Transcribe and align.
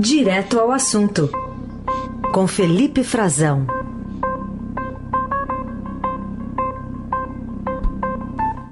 Direto 0.00 0.60
ao 0.60 0.70
assunto, 0.70 1.28
com 2.32 2.46
Felipe 2.46 3.02
Frazão. 3.02 3.66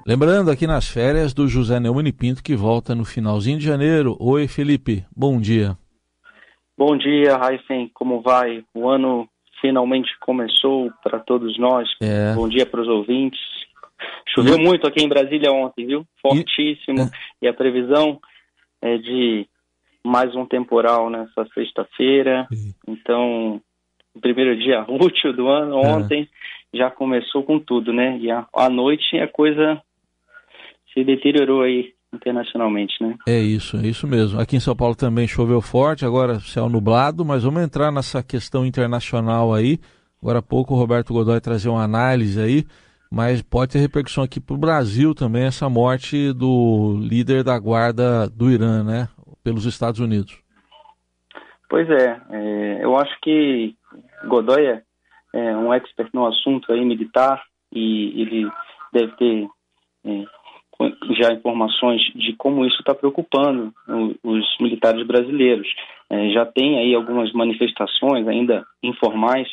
Lembrando 0.06 0.52
aqui 0.52 0.68
nas 0.68 0.88
férias 0.88 1.34
do 1.34 1.48
José 1.48 1.80
Neumann 1.80 2.12
Pinto, 2.12 2.44
que 2.44 2.54
volta 2.54 2.94
no 2.94 3.04
finalzinho 3.04 3.58
de 3.58 3.64
janeiro. 3.64 4.16
Oi, 4.20 4.46
Felipe, 4.46 5.04
bom 5.16 5.40
dia. 5.40 5.76
Bom 6.78 6.96
dia, 6.96 7.36
Raíssen, 7.36 7.90
como 7.92 8.22
vai? 8.22 8.62
O 8.72 8.88
ano 8.88 9.28
finalmente 9.60 10.16
começou 10.20 10.92
para 11.02 11.18
todos 11.18 11.58
nós. 11.58 11.88
É. 12.00 12.34
Bom 12.36 12.48
dia 12.48 12.64
para 12.64 12.82
os 12.82 12.88
ouvintes. 12.88 13.40
Choveu 14.32 14.58
e... 14.58 14.62
muito 14.62 14.86
aqui 14.86 15.02
em 15.02 15.08
Brasília 15.08 15.50
ontem, 15.50 15.88
viu? 15.88 16.06
Fortíssimo. 16.22 17.00
E, 17.00 17.02
é. 17.02 17.10
e 17.42 17.48
a 17.48 17.52
previsão 17.52 18.20
é 18.80 18.96
de 18.96 19.48
mais 20.06 20.34
um 20.34 20.46
temporal 20.46 21.10
nessa 21.10 21.44
sexta-feira. 21.52 22.46
Então, 22.86 23.60
o 24.14 24.20
primeiro 24.20 24.56
dia 24.58 24.84
útil 24.88 25.32
do 25.32 25.48
ano, 25.48 25.80
é. 25.80 25.88
ontem, 25.88 26.28
é. 26.74 26.78
já 26.78 26.90
começou 26.90 27.42
com 27.42 27.58
tudo, 27.58 27.92
né? 27.92 28.16
E 28.18 28.30
a, 28.30 28.46
a 28.54 28.70
noite 28.70 29.18
a 29.18 29.28
coisa 29.28 29.80
se 30.94 31.04
deteriorou 31.04 31.62
aí 31.62 31.92
internacionalmente, 32.14 32.94
né? 33.00 33.16
É 33.28 33.38
isso, 33.38 33.76
é 33.76 33.86
isso 33.86 34.06
mesmo. 34.06 34.40
Aqui 34.40 34.56
em 34.56 34.60
São 34.60 34.74
Paulo 34.74 34.94
também 34.94 35.26
choveu 35.26 35.60
forte, 35.60 36.04
agora 36.04 36.40
céu 36.40 36.68
nublado, 36.68 37.24
mas 37.24 37.42
vamos 37.42 37.62
entrar 37.62 37.90
nessa 37.90 38.22
questão 38.22 38.64
internacional 38.64 39.52
aí. 39.52 39.78
Agora 40.22 40.38
há 40.38 40.42
pouco 40.42 40.72
o 40.72 40.78
Roberto 40.78 41.12
Godoy 41.12 41.40
trazer 41.40 41.68
uma 41.68 41.82
análise 41.82 42.40
aí, 42.40 42.64
mas 43.10 43.42
pode 43.42 43.72
ter 43.72 43.80
repercussão 43.80 44.24
aqui 44.24 44.40
para 44.40 44.54
o 44.54 44.58
Brasil 44.58 45.14
também 45.14 45.44
essa 45.44 45.68
morte 45.68 46.32
do 46.32 46.98
líder 47.02 47.44
da 47.44 47.58
guarda 47.58 48.28
do 48.30 48.50
Irã, 48.50 48.82
né? 48.82 49.08
Pelos 49.46 49.64
Estados 49.64 50.00
Unidos. 50.00 50.42
Pois 51.70 51.88
é, 51.88 52.20
é 52.30 52.78
eu 52.82 52.96
acho 52.96 53.16
que 53.22 53.76
Godoy 54.26 54.66
é, 54.66 54.82
é, 55.32 55.56
um 55.56 55.72
expert 55.72 56.10
no 56.12 56.26
assunto 56.26 56.72
aí 56.72 56.84
militar 56.84 57.40
e 57.72 58.22
ele 58.22 58.50
deve 58.92 59.12
ter 59.12 59.48
é, 60.04 60.24
já 61.20 61.32
informações 61.32 62.02
de 62.16 62.32
como 62.36 62.66
isso 62.66 62.80
está 62.80 62.92
preocupando 62.92 63.72
os 64.24 64.44
militares 64.60 65.06
brasileiros. 65.06 65.68
É, 66.10 66.30
já 66.30 66.44
tem 66.44 66.80
aí 66.80 66.92
algumas 66.92 67.32
manifestações 67.32 68.26
ainda 68.26 68.66
informais 68.82 69.46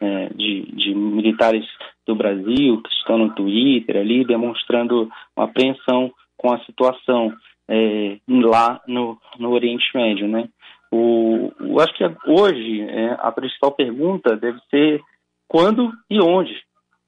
é, 0.00 0.30
de, 0.30 0.62
de, 0.72 0.94
militares 0.94 1.66
do 2.06 2.14
Brasil 2.14 2.80
que 2.80 2.94
estão 2.94 3.18
no 3.18 3.34
Twitter 3.34 3.98
ali 3.98 4.24
demonstrando 4.24 5.10
uma 5.36 5.44
apreensão 5.44 6.10
com 6.38 6.50
a 6.50 6.60
situação 6.60 7.30
é, 7.68 8.18
lá 8.28 8.80
no, 8.86 9.18
no 9.38 9.52
Oriente 9.52 9.84
Médio, 9.94 10.28
né? 10.28 10.48
O, 10.90 11.50
acho 11.80 11.94
que 11.94 12.04
hoje 12.26 12.82
é, 12.82 13.16
a 13.18 13.32
principal 13.32 13.72
pergunta 13.72 14.36
deve 14.36 14.60
ser 14.70 15.00
quando 15.48 15.92
e 16.08 16.20
onde, 16.20 16.56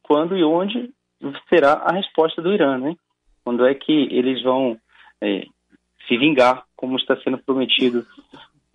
quando 0.02 0.36
e 0.36 0.42
onde 0.42 0.90
será 1.48 1.74
a 1.74 1.92
resposta 1.92 2.42
do 2.42 2.52
Irã, 2.52 2.78
né? 2.78 2.96
Quando 3.44 3.64
é 3.64 3.74
que 3.74 3.92
eles 4.10 4.42
vão 4.42 4.76
é, 5.20 5.46
se 6.06 6.16
vingar, 6.16 6.64
como 6.74 6.96
está 6.96 7.16
sendo 7.18 7.38
prometido 7.38 8.04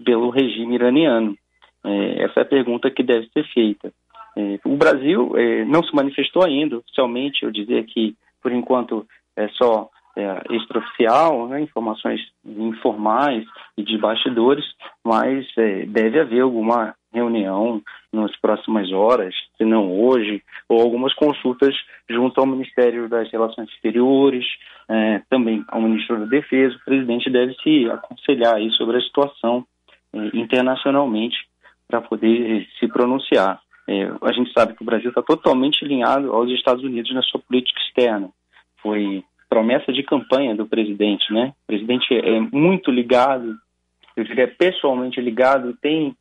pelo 0.04 0.30
regime 0.30 0.76
iraniano? 0.76 1.36
É, 1.84 2.24
essa 2.24 2.42
é 2.42 2.44
a 2.44 2.46
pergunta 2.46 2.92
que 2.92 3.04
deve 3.04 3.28
ser 3.30 3.46
feita. 3.54 3.92
É, 4.38 4.60
o 4.64 4.78
Brasil 4.78 5.38
é, 5.38 5.66
não 5.66 5.84
se 5.84 5.94
manifestou 5.94 6.44
ainda 6.44 6.78
oficialmente, 6.78 7.44
eu 7.44 7.52
dizer 7.52 7.86
que, 7.86 8.16
por 8.42 8.52
enquanto, 8.52 9.06
é 9.36 9.48
só 9.50 9.90
é, 10.16 10.56
extraoficial, 10.56 11.48
né, 11.48 11.62
informações 11.62 12.22
informais 12.46 13.46
e 13.78 13.84
de 13.84 13.98
bastidores, 13.98 14.66
mas 15.04 15.46
é, 15.58 15.86
deve 15.86 16.20
haver 16.20 16.42
alguma 16.42 16.94
reunião 17.14 17.82
nas 18.12 18.36
próximas 18.38 18.92
horas, 18.92 19.34
se 19.58 19.66
não 19.66 19.92
hoje, 20.00 20.44
ou 20.68 20.82
algumas 20.82 21.14
consultas 21.14 21.76
junto 22.10 22.40
ao 22.40 22.48
Ministério 22.48 23.10
das 23.10 23.30
Relações 23.32 23.70
Exteriores, 23.70 24.46
é, 24.90 25.22
também 25.30 25.64
ao 25.68 25.82
Ministro 25.82 26.20
da 26.20 26.26
Defesa. 26.26 26.76
O 26.76 26.86
presidente 26.86 27.30
deve 27.30 27.54
se 27.56 27.90
aconselhar 27.90 28.56
aí 28.56 28.70
sobre 28.72 28.98
a 28.98 29.02
situação 29.02 29.66
é, 30.14 30.38
internacionalmente 30.38 31.38
para 31.88 32.02
poder 32.02 32.68
se 32.80 32.88
pronunciar. 32.88 33.60
É, 33.88 34.10
a 34.22 34.32
gente 34.32 34.52
sabe 34.54 34.74
que 34.74 34.84
o 34.84 34.86
Brasil 34.86 35.10
está 35.10 35.22
totalmente 35.22 35.84
alinhado 35.84 36.32
aos 36.34 36.50
Estados 36.52 36.84
Unidos 36.84 37.14
na 37.14 37.22
sua 37.24 37.42
política 37.42 37.80
externa. 37.82 38.30
Foi 38.82 39.24
promessa 39.52 39.92
de 39.92 40.02
campanha 40.02 40.56
do 40.56 40.66
presidente, 40.66 41.34
né? 41.34 41.54
O 41.64 41.68
presidente 41.68 42.08
é 42.14 42.40
muito 42.40 42.90
ligado, 42.90 43.58
eu 44.16 44.24
diria 44.24 44.48
pessoalmente 44.48 45.20
ligado, 45.20 45.76
tem 45.82 46.16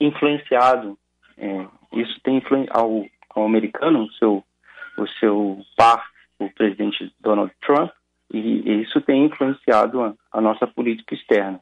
influenciado, 0.00 0.98
é, 1.36 1.66
isso 1.92 2.18
tem 2.22 2.38
influenciado 2.38 3.06
ao, 3.34 3.44
americano, 3.44 4.04
o 4.04 4.12
seu, 4.12 4.42
o 4.96 5.06
seu 5.18 5.60
par, 5.76 6.08
o 6.38 6.48
presidente 6.48 7.12
Donald 7.20 7.52
Trump, 7.60 7.90
e 8.32 8.80
isso 8.80 8.98
tem 9.02 9.26
influenciado 9.26 10.02
a, 10.02 10.14
a, 10.32 10.40
nossa 10.40 10.66
política 10.66 11.14
externa. 11.14 11.60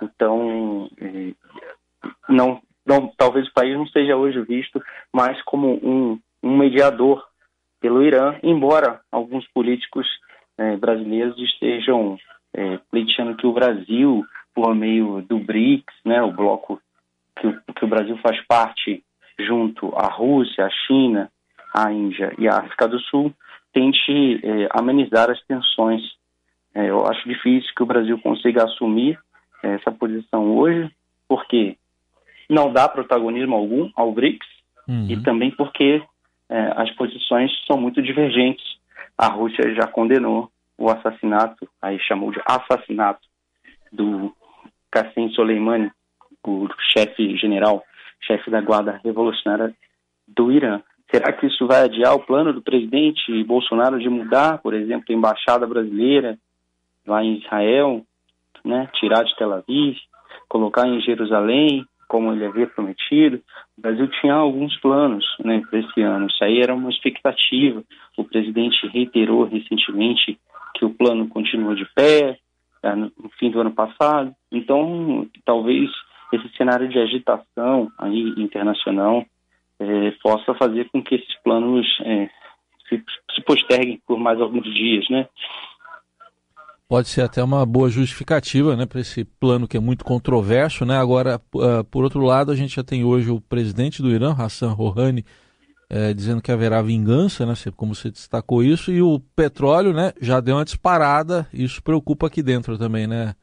Então, 0.00 0.88
é, 0.98 1.34
não, 2.26 2.62
não, 2.86 3.12
talvez 3.18 3.46
o 3.48 3.52
país 3.52 3.76
não 3.76 3.86
seja 3.88 4.16
hoje 4.16 4.40
visto 4.40 4.82
mais 5.12 5.40
como 5.42 5.74
um, 5.86 6.18
um 6.42 6.56
mediador 6.56 7.22
pelo 7.82 8.02
Irã, 8.02 8.38
embora 8.42 9.02
alguns 9.12 9.46
políticos 9.48 10.06
é, 10.58 10.76
brasileiros 10.76 11.38
estejam 11.38 12.18
é, 12.54 12.78
pleiteando 12.90 13.36
que 13.36 13.46
o 13.46 13.52
Brasil, 13.52 14.24
por 14.54 14.74
meio 14.74 15.22
do 15.22 15.38
BRICS, 15.38 15.94
né, 16.04 16.22
o 16.22 16.32
bloco 16.32 16.80
que 17.38 17.46
o, 17.46 17.60
que 17.74 17.84
o 17.84 17.88
Brasil 17.88 18.16
faz 18.18 18.40
parte 18.46 19.02
junto 19.38 19.92
à 19.96 20.06
Rússia, 20.06 20.64
à 20.64 20.70
China, 20.70 21.30
à 21.74 21.92
Índia 21.92 22.32
e 22.38 22.46
à 22.46 22.58
África 22.58 22.86
do 22.86 23.00
Sul, 23.00 23.34
tente 23.72 24.40
é, 24.44 24.68
amenizar 24.70 25.28
as 25.30 25.42
tensões. 25.44 26.02
É, 26.74 26.88
eu 26.88 27.04
acho 27.06 27.28
difícil 27.28 27.70
que 27.74 27.82
o 27.82 27.86
Brasil 27.86 28.18
consiga 28.20 28.64
assumir 28.64 29.18
é, 29.62 29.74
essa 29.74 29.90
posição 29.90 30.56
hoje, 30.56 30.90
porque 31.28 31.76
não 32.48 32.72
dá 32.72 32.88
protagonismo 32.88 33.56
algum 33.56 33.90
ao 33.96 34.12
BRICS 34.12 34.46
uhum. 34.88 35.06
e 35.10 35.20
também 35.22 35.50
porque 35.50 36.02
é, 36.48 36.72
as 36.76 36.90
posições 36.92 37.50
são 37.66 37.80
muito 37.80 38.00
divergentes 38.00 38.64
a 39.16 39.28
Rússia 39.28 39.74
já 39.74 39.86
condenou 39.86 40.50
o 40.76 40.90
assassinato, 40.90 41.68
aí 41.80 41.98
chamou 42.00 42.32
de 42.32 42.40
assassinato, 42.44 43.26
do 43.92 44.34
Qasem 44.90 45.30
Soleimani, 45.30 45.90
o 46.44 46.68
chefe 46.92 47.36
general, 47.36 47.82
chefe 48.20 48.50
da 48.50 48.60
guarda 48.60 49.00
revolucionária 49.04 49.74
do 50.26 50.50
Irã. 50.50 50.80
Será 51.10 51.32
que 51.32 51.46
isso 51.46 51.66
vai 51.66 51.82
adiar 51.82 52.14
o 52.14 52.24
plano 52.24 52.52
do 52.52 52.62
presidente 52.62 53.44
Bolsonaro 53.44 53.98
de 54.00 54.08
mudar, 54.08 54.58
por 54.58 54.74
exemplo, 54.74 55.04
a 55.08 55.12
embaixada 55.12 55.66
brasileira 55.66 56.36
lá 57.06 57.22
em 57.22 57.38
Israel, 57.38 58.04
né, 58.64 58.88
tirar 58.94 59.22
de 59.22 59.36
Tel 59.36 59.52
Aviv, 59.52 59.96
colocar 60.48 60.88
em 60.88 61.00
Jerusalém, 61.02 61.86
como 62.14 62.32
ele 62.32 62.46
havia 62.46 62.68
prometido. 62.68 63.42
O 63.76 63.80
Brasil 63.82 64.06
tinha 64.20 64.34
alguns 64.34 64.76
planos 64.76 65.24
né, 65.44 65.60
para 65.68 65.80
esse 65.80 66.00
ano, 66.00 66.28
isso 66.28 66.44
aí 66.44 66.60
era 66.60 66.72
uma 66.72 66.88
expectativa. 66.88 67.82
O 68.16 68.22
presidente 68.22 68.86
reiterou 68.86 69.42
recentemente 69.42 70.38
que 70.76 70.84
o 70.84 70.94
plano 70.94 71.26
continua 71.26 71.74
de 71.74 71.84
pé, 71.92 72.38
é, 72.84 72.94
no 72.94 73.10
fim 73.36 73.50
do 73.50 73.60
ano 73.60 73.72
passado. 73.72 74.32
Então, 74.52 75.26
talvez 75.44 75.90
esse 76.32 76.48
cenário 76.56 76.88
de 76.88 77.00
agitação 77.00 77.90
aí 77.98 78.32
internacional 78.36 79.26
é, 79.80 80.12
possa 80.22 80.54
fazer 80.54 80.88
com 80.90 81.02
que 81.02 81.16
esses 81.16 81.42
planos 81.42 81.84
é, 82.04 82.30
se, 82.88 83.02
se 83.34 83.42
posterguem 83.42 84.00
por 84.06 84.20
mais 84.20 84.40
alguns 84.40 84.72
dias, 84.72 85.04
né? 85.10 85.26
Pode 86.88 87.08
ser 87.08 87.22
até 87.22 87.42
uma 87.42 87.64
boa 87.64 87.88
justificativa 87.88 88.76
né, 88.76 88.86
para 88.86 89.00
esse 89.00 89.24
plano 89.24 89.66
que 89.66 89.76
é 89.76 89.80
muito 89.80 90.04
controverso. 90.04 90.84
Né? 90.84 90.96
Agora, 90.96 91.40
uh, 91.54 91.84
por 91.90 92.04
outro 92.04 92.20
lado, 92.20 92.52
a 92.52 92.54
gente 92.54 92.76
já 92.76 92.84
tem 92.84 93.04
hoje 93.04 93.30
o 93.30 93.40
presidente 93.40 94.02
do 94.02 94.10
Irã, 94.10 94.32
Hassan 94.32 94.72
Rouhani, 94.72 95.24
é, 95.90 96.12
dizendo 96.12 96.42
que 96.42 96.50
haverá 96.50 96.82
vingança, 96.82 97.46
né, 97.46 97.52
como 97.76 97.94
você 97.94 98.10
destacou 98.10 98.62
isso, 98.62 98.90
e 98.90 99.02
o 99.02 99.20
petróleo 99.36 99.92
né, 99.92 100.12
já 100.20 100.40
deu 100.40 100.56
uma 100.56 100.64
disparada, 100.64 101.46
isso 101.52 101.82
preocupa 101.82 102.26
aqui 102.26 102.42
dentro 102.42 102.78
também, 102.78 103.06
né? 103.06 103.34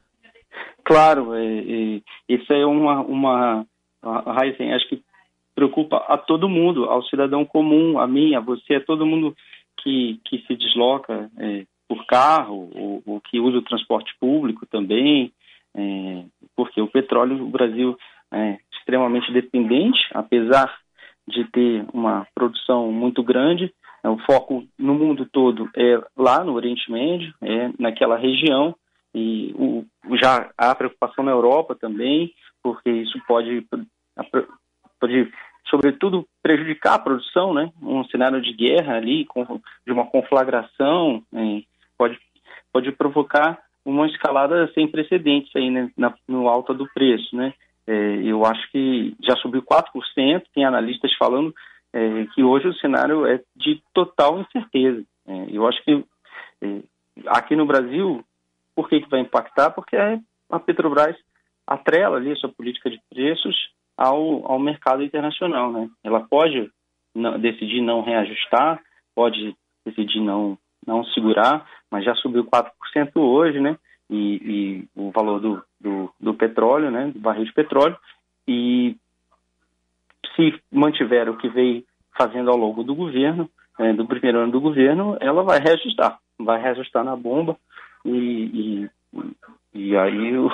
Claro, 0.84 1.34
é, 1.34 1.44
é, 1.44 2.00
isso 2.28 2.52
é 2.52 2.66
uma, 2.66 3.00
uma 3.02 3.66
a 4.02 4.44
Heisen, 4.44 4.72
acho 4.74 4.88
que 4.88 5.02
preocupa 5.54 5.96
a 6.08 6.18
todo 6.18 6.48
mundo, 6.48 6.84
ao 6.84 7.02
cidadão 7.04 7.44
comum, 7.44 7.98
a 7.98 8.06
mim, 8.06 8.34
a 8.34 8.40
você, 8.40 8.74
a 8.74 8.84
todo 8.84 9.06
mundo 9.06 9.34
que, 9.82 10.20
que 10.24 10.38
se 10.46 10.56
desloca 10.56 11.30
é, 11.38 11.64
por 11.92 12.06
carro, 12.06 12.70
ou, 13.04 13.20
que 13.20 13.38
usa 13.38 13.58
o 13.58 13.62
transporte 13.62 14.14
público 14.18 14.64
também, 14.64 15.30
é, 15.74 16.24
porque 16.56 16.80
o 16.80 16.86
petróleo, 16.86 17.44
o 17.44 17.50
Brasil 17.50 17.98
é 18.32 18.56
extremamente 18.72 19.30
dependente, 19.30 20.00
apesar 20.14 20.74
de 21.28 21.44
ter 21.50 21.84
uma 21.92 22.26
produção 22.34 22.90
muito 22.90 23.22
grande, 23.22 23.70
é, 24.02 24.08
o 24.08 24.16
foco 24.20 24.64
no 24.78 24.94
mundo 24.94 25.28
todo 25.30 25.68
é 25.76 26.02
lá 26.16 26.42
no 26.42 26.54
Oriente 26.54 26.90
Médio, 26.90 27.34
é 27.42 27.70
naquela 27.78 28.16
região, 28.16 28.74
e 29.14 29.52
o, 29.54 29.84
já 30.16 30.50
há 30.56 30.74
preocupação 30.74 31.22
na 31.22 31.30
Europa 31.30 31.76
também, 31.78 32.32
porque 32.62 32.88
isso 32.88 33.20
pode, 33.28 33.66
pode 34.98 35.30
sobretudo, 35.68 36.26
prejudicar 36.42 36.94
a 36.94 36.98
produção, 36.98 37.52
né? 37.52 37.70
Um 37.82 38.04
cenário 38.04 38.40
de 38.40 38.52
guerra 38.54 38.96
ali, 38.96 39.26
de 39.86 39.92
uma 39.92 40.06
conflagração, 40.06 41.22
é, 41.34 41.62
pode, 42.02 42.18
pode 42.72 42.92
provocar 42.92 43.62
uma 43.84 44.06
escalada 44.06 44.70
sem 44.74 44.88
precedentes 44.88 45.54
aí 45.54 45.70
né, 45.70 45.90
na, 45.96 46.12
no 46.26 46.48
alta 46.48 46.74
do 46.74 46.88
preço, 46.92 47.36
né? 47.36 47.54
É, 47.86 47.92
eu 48.22 48.44
acho 48.44 48.70
que 48.70 49.14
já 49.20 49.36
subiu 49.36 49.62
4%, 49.62 50.42
tem 50.54 50.64
analistas 50.64 51.12
falando 51.16 51.52
é, 51.92 52.24
que 52.34 52.42
hoje 52.42 52.68
o 52.68 52.74
cenário 52.74 53.26
é 53.26 53.40
de 53.56 53.82
total 53.92 54.40
incerteza. 54.40 55.04
É, 55.26 55.46
eu 55.50 55.66
acho 55.66 55.82
que 55.84 56.04
é, 56.62 56.82
aqui 57.26 57.56
no 57.56 57.66
Brasil, 57.66 58.24
por 58.74 58.88
que, 58.88 59.00
que 59.00 59.10
vai 59.10 59.20
impactar? 59.20 59.70
Porque 59.70 59.96
a 59.96 60.60
Petrobras 60.60 61.16
atrela 61.66 62.16
ali 62.16 62.32
a 62.32 62.36
sua 62.36 62.50
política 62.52 62.88
de 62.88 63.00
preços 63.10 63.56
ao, 63.96 64.50
ao 64.50 64.58
mercado 64.60 65.02
internacional. 65.02 65.72
Né? 65.72 65.88
Ela 66.04 66.20
pode 66.20 66.70
não, 67.14 67.38
decidir 67.38 67.80
não 67.80 68.02
reajustar, 68.02 68.80
pode 69.14 69.56
decidir 69.84 70.20
não, 70.20 70.56
não 70.86 71.04
segurar, 71.06 71.66
mas 71.92 72.06
já 72.06 72.14
subiu 72.14 72.44
4% 72.46 72.70
hoje, 73.16 73.60
né? 73.60 73.76
E, 74.08 74.16
e 74.16 74.88
o 74.96 75.10
valor 75.10 75.38
do, 75.38 75.62
do, 75.78 76.10
do, 76.18 76.32
petróleo, 76.34 76.90
né? 76.90 77.12
Do 77.14 77.20
barril 77.20 77.44
de 77.44 77.52
petróleo. 77.52 77.96
E 78.48 78.96
se 80.34 80.54
mantiver 80.72 81.28
o 81.28 81.36
que 81.36 81.50
veio 81.50 81.84
fazendo 82.16 82.50
ao 82.50 82.56
longo 82.56 82.82
do 82.82 82.94
governo, 82.94 83.48
é, 83.78 83.92
do 83.92 84.06
primeiro 84.06 84.38
ano 84.38 84.52
do 84.52 84.60
governo, 84.60 85.18
ela 85.20 85.42
vai 85.42 85.60
reajustar, 85.60 86.18
vai 86.38 86.60
reajustar 86.60 87.04
na 87.04 87.14
bomba 87.14 87.56
e, 88.04 88.88
e, 89.14 89.20
e 89.74 89.96
aí 89.96 90.36
o, 90.36 90.48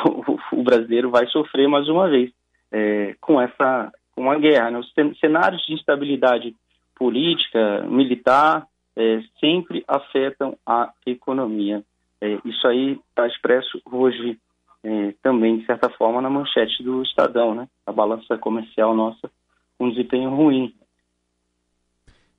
o, 0.52 0.62
brasileiro 0.62 1.10
vai 1.10 1.26
sofrer 1.28 1.68
mais 1.68 1.88
uma 1.88 2.08
vez 2.08 2.32
é, 2.72 3.14
com 3.20 3.40
essa 3.40 3.92
com 4.14 4.28
a 4.30 4.38
guerra. 4.38 4.72
Né? 4.72 4.78
Os 4.78 4.92
cenários 5.20 5.64
de 5.66 5.74
instabilidade 5.74 6.54
política, 6.96 7.82
militar, 7.88 8.66
é, 8.98 9.22
sempre 9.38 9.84
afetam 9.86 10.58
a 10.66 10.92
economia. 11.06 11.84
É, 12.20 12.36
isso 12.44 12.66
aí 12.66 12.98
está 13.10 13.28
expresso 13.28 13.80
hoje 13.90 14.36
é, 14.82 15.14
também, 15.22 15.58
de 15.58 15.66
certa 15.66 15.88
forma, 15.90 16.20
na 16.20 16.28
manchete 16.28 16.82
do 16.82 17.00
Estadão, 17.02 17.54
né? 17.54 17.68
A 17.86 17.92
balança 17.92 18.36
comercial 18.36 18.94
nossa 18.94 19.30
com 19.78 19.86
um 19.86 19.90
desempenho 19.90 20.30
ruim. 20.30 20.74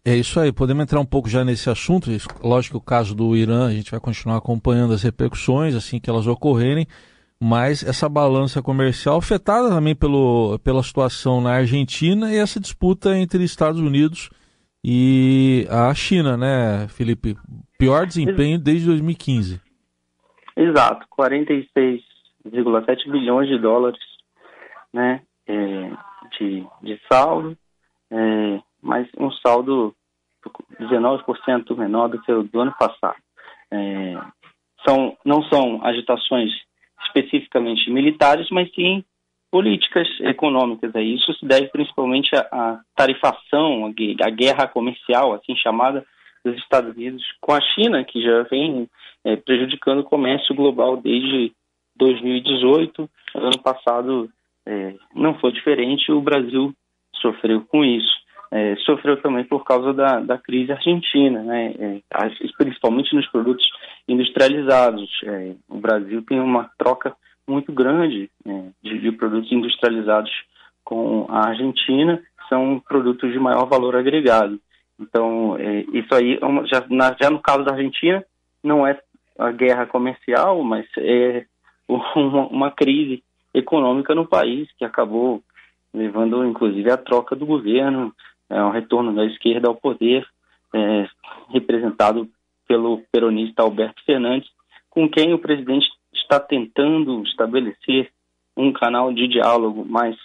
É 0.04 0.16
isso 0.16 0.38
aí, 0.40 0.52
podemos 0.52 0.84
entrar 0.84 1.00
um 1.00 1.06
pouco 1.06 1.30
já 1.30 1.46
nesse 1.46 1.70
assunto. 1.70 2.10
Lógico 2.44 2.78
que 2.78 2.84
o 2.84 2.86
caso 2.86 3.16
do 3.16 3.36
Irã, 3.36 3.68
a 3.68 3.72
gente 3.72 3.92
vai 3.92 4.00
continuar 4.00 4.38
acompanhando 4.38 4.94
as 4.94 5.04
repercussões 5.04 5.76
assim 5.76 6.00
que 6.00 6.10
elas 6.10 6.28
ocorrerem, 6.28 6.88
mas 7.40 7.84
essa 7.84 8.10
balança 8.10 8.62
comercial 8.62 9.18
afetada 9.18 9.70
também 9.70 9.96
pelo, 9.96 10.60
pela 10.60 10.84
situação 10.84 11.40
na 11.40 11.52
Argentina 11.52 12.34
e 12.34 12.38
essa 12.38 12.60
disputa 12.60 13.18
entre 13.18 13.44
Estados 13.44 13.80
Unidos 13.80 14.30
e 14.84 15.68
a 15.70 15.94
China, 15.94 16.38
né, 16.38 16.88
Felipe? 16.90 17.36
Pior 17.78 18.06
desempenho 18.06 18.60
desde 18.60 18.86
2015. 18.88 19.62
Exato, 20.56 21.06
46,7 21.18 23.10
bilhões 23.10 23.48
de 23.48 23.58
dólares 23.58 24.00
né, 24.94 25.22
é, 25.48 25.92
de, 26.38 26.66
de 26.82 27.00
saldo, 27.12 27.58
é, 28.12 28.60
mas 28.82 29.08
um 29.18 29.32
saldo 29.32 29.96
19% 30.80 31.78
menor 31.78 32.10
do 32.10 32.22
que 32.22 32.32
o 32.32 32.44
do 32.44 32.60
ano 32.60 32.74
passado. 32.78 33.18
É, 33.72 34.16
são, 34.86 35.18
não 35.26 35.44
são 35.44 35.84
agitações 35.86 36.52
especificamente 37.06 37.90
militares, 37.90 38.48
mas 38.50 38.74
sim 38.74 39.04
políticas 39.52 40.08
econômicas. 40.22 40.96
Aí. 40.96 41.16
Isso 41.16 41.34
se 41.34 41.46
deve 41.46 41.68
principalmente 41.68 42.36
à, 42.36 42.80
tarifação, 42.96 43.94
à 44.22 44.30
guerra 44.30 44.68
comercial, 44.68 45.34
assim 45.34 45.56
chamada, 45.56 46.06
dos 46.44 46.56
Estados 46.58 46.96
Unidos 46.96 47.24
com 47.42 47.54
a 47.54 47.62
China, 47.62 48.04
que 48.04 48.22
já 48.22 48.44
vem 48.44 48.88
é, 49.26 49.36
prejudicando 49.36 50.00
o 50.00 50.06
comércio 50.06 50.56
global 50.56 50.98
desde 50.98 51.52
2018. 51.98 53.10
Ano 53.36 53.60
passado 53.62 54.30
é, 54.66 54.96
não 55.14 55.38
foi 55.40 55.52
diferente, 55.52 56.12
o 56.12 56.22
Brasil 56.22 56.74
sofreu 57.22 57.62
com 57.68 57.84
isso 57.84 58.20
é, 58.52 58.76
sofreu 58.78 59.22
também 59.22 59.44
por 59.44 59.64
causa 59.64 59.94
da, 59.94 60.20
da 60.20 60.38
crise 60.38 60.72
argentina, 60.72 61.44
né, 61.44 61.74
é, 61.80 62.02
principalmente 62.58 63.16
nos 63.16 63.28
produtos 63.28 63.66
industrializados. 64.08 65.10
É, 65.24 65.54
o 65.68 65.78
Brasil 65.78 66.24
tem 66.28 66.40
uma 66.40 66.70
troca 66.78 67.16
muito 67.50 67.72
grande 67.72 68.30
é, 68.46 68.64
de, 68.82 69.00
de, 69.00 69.12
produtos 69.12 69.52
industrializados 69.52 70.32
com 70.84 71.26
a 71.30 71.50
Argentina, 71.50 72.22
são 72.48 72.80
produtos 72.80 73.32
de 73.32 73.40
maior 73.40 73.66
valor 73.66 73.96
agregado. 73.96 74.60
Então, 75.00 75.56
é, 75.58 75.86
isso 75.94 76.14
aí, 76.14 76.36
é 76.36 76.68
já, 76.68 76.86
na, 76.90 77.16
já 77.20 77.30
no 77.30 77.40
caso 77.40 77.64
da 77.64 77.74
Argentina, 77.74 78.24
não 78.64 78.86
é 78.86 79.00
a 79.38 79.52
guerra 79.52 79.86
comercial, 79.86 80.64
mas 80.64 80.86
é 80.98 81.46
uma, 81.88 82.48
uma 82.48 82.72
crise 82.72 83.24
econômica 83.54 84.14
no 84.14 84.28
país 84.28 84.70
que 84.78 84.86
acabou 84.86 85.42
levando 85.94 86.46
inclusive 86.46 86.90
à 86.92 86.98
troca 86.98 87.36
do 87.36 87.46
governo, 87.46 88.14
é 88.50 88.62
um 88.62 88.72
retorno 88.72 89.14
da 89.14 89.26
esquerda 89.26 89.68
ao 89.68 89.76
poder, 89.76 90.26
é, 90.74 91.08
representado 91.50 92.30
pelo 92.68 93.02
peronista 93.12 93.64
Alberto 93.64 94.04
Fernandes, 94.06 94.50
com 94.90 95.10
quem 95.10 95.34
o 95.34 95.40
presidente 95.40 95.88
está 96.14 96.40
tentando 96.40 97.24
estabelecer 97.24 98.12
um 98.56 98.72
canal 98.74 99.14
de 99.14 99.28
diálogo 99.28 99.86
mais 99.86 100.16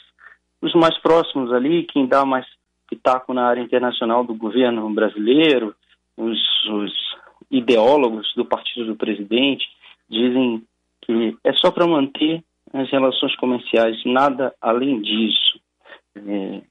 os 0.60 0.74
mais 0.74 0.96
próximos 0.98 1.52
ali, 1.52 1.84
quem 1.84 2.06
dá 2.06 2.24
mais 2.24 2.46
pitaco 2.88 3.34
na 3.34 3.46
área 3.46 3.60
internacional 3.60 4.24
do 4.24 4.34
governo 4.34 4.88
brasileiro, 4.94 5.74
os, 6.16 6.38
os 6.70 6.92
ideólogos 7.50 8.32
do 8.34 8.46
partido 8.46 8.86
do 8.86 8.96
presidente 8.96 9.66
dizem 10.08 10.62
que 11.02 11.36
é 11.44 11.52
só 11.54 11.70
para 11.70 11.86
manter 11.86 12.42
as 12.72 12.90
relações 12.90 13.36
comerciais, 13.36 14.02
nada 14.06 14.54
além 14.60 15.00
disso. 15.02 15.60
É, 16.16 16.62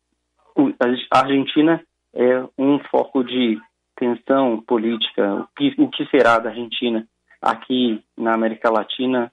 a 1.11 1.19
Argentina 1.19 1.81
é 2.13 2.43
um 2.57 2.79
foco 2.89 3.23
de 3.23 3.59
tensão 3.95 4.61
política. 4.61 5.35
O 5.35 5.47
que, 5.55 5.75
o 5.77 5.87
que 5.89 6.05
será 6.07 6.39
da 6.39 6.49
Argentina 6.49 7.07
aqui 7.43 8.01
na 8.17 8.33
América 8.33 8.69
Latina 8.69 9.31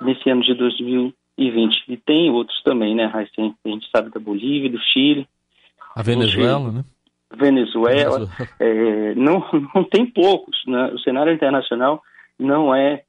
nesse 0.00 0.30
ano 0.30 0.42
de 0.42 0.54
2020? 0.54 1.84
E 1.88 1.96
tem 1.96 2.30
outros 2.30 2.62
também, 2.62 2.94
né, 2.94 3.06
Raíssen? 3.06 3.54
A 3.64 3.68
gente 3.68 3.88
sabe 3.90 4.10
da 4.10 4.20
Bolívia, 4.20 4.70
do 4.70 4.78
Chile. 4.78 5.28
A 5.94 6.02
Venezuela, 6.02 6.70
né? 6.70 6.84
Venezuela. 7.36 8.20
Venezuela. 8.20 8.28
É, 8.58 9.14
não, 9.14 9.44
não 9.74 9.84
tem 9.84 10.06
poucos. 10.06 10.56
Né? 10.66 10.90
O 10.94 10.98
cenário 11.00 11.32
internacional 11.32 12.02
não 12.38 12.74
é, 12.74 13.02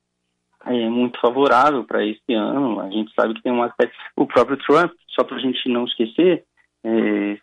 é 0.66 0.90
muito 0.90 1.20
favorável 1.20 1.84
para 1.84 2.06
esse 2.06 2.34
ano. 2.34 2.80
A 2.82 2.90
gente 2.90 3.14
sabe 3.14 3.34
que 3.36 3.44
tem 3.44 3.52
um 3.52 3.64
aspecto. 3.64 3.96
O 4.16 4.26
próprio 4.26 4.58
Trump, 4.58 4.92
só 5.08 5.24
para 5.24 5.38
a 5.38 5.40
gente 5.40 5.70
não 5.70 5.86
esquecer, 5.86 6.44
é, 6.84 7.38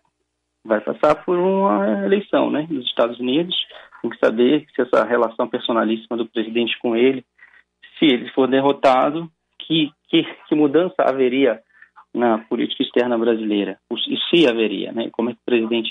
vai 0.67 0.81
passar 0.81 1.15
por 1.25 1.39
uma 1.39 2.05
eleição, 2.05 2.51
né, 2.51 2.67
nos 2.69 2.85
Estados 2.87 3.19
Unidos. 3.19 3.57
Tem 4.03 4.11
que 4.11 4.19
saber 4.19 4.67
se 4.75 4.83
essa 4.83 5.05
relação 5.05 5.49
personalíssima 5.49 6.17
do 6.17 6.27
presidente 6.27 6.79
com 6.81 6.97
ele, 6.97 7.25
se 7.99 8.05
ele 8.05 8.29
for 8.31 8.47
derrotado, 8.47 9.31
que, 9.59 9.91
que, 10.09 10.23
que 10.49 10.55
mudança 10.55 11.03
haveria 11.03 11.61
na 12.15 12.39
política 12.39 12.83
externa 12.83 13.19
brasileira? 13.19 13.79
E 13.91 14.17
se 14.29 14.49
haveria, 14.49 14.93
né? 14.93 15.09
Como 15.13 15.31
é 15.31 15.33
que 15.33 15.41
o 15.41 15.45
presidente 15.45 15.91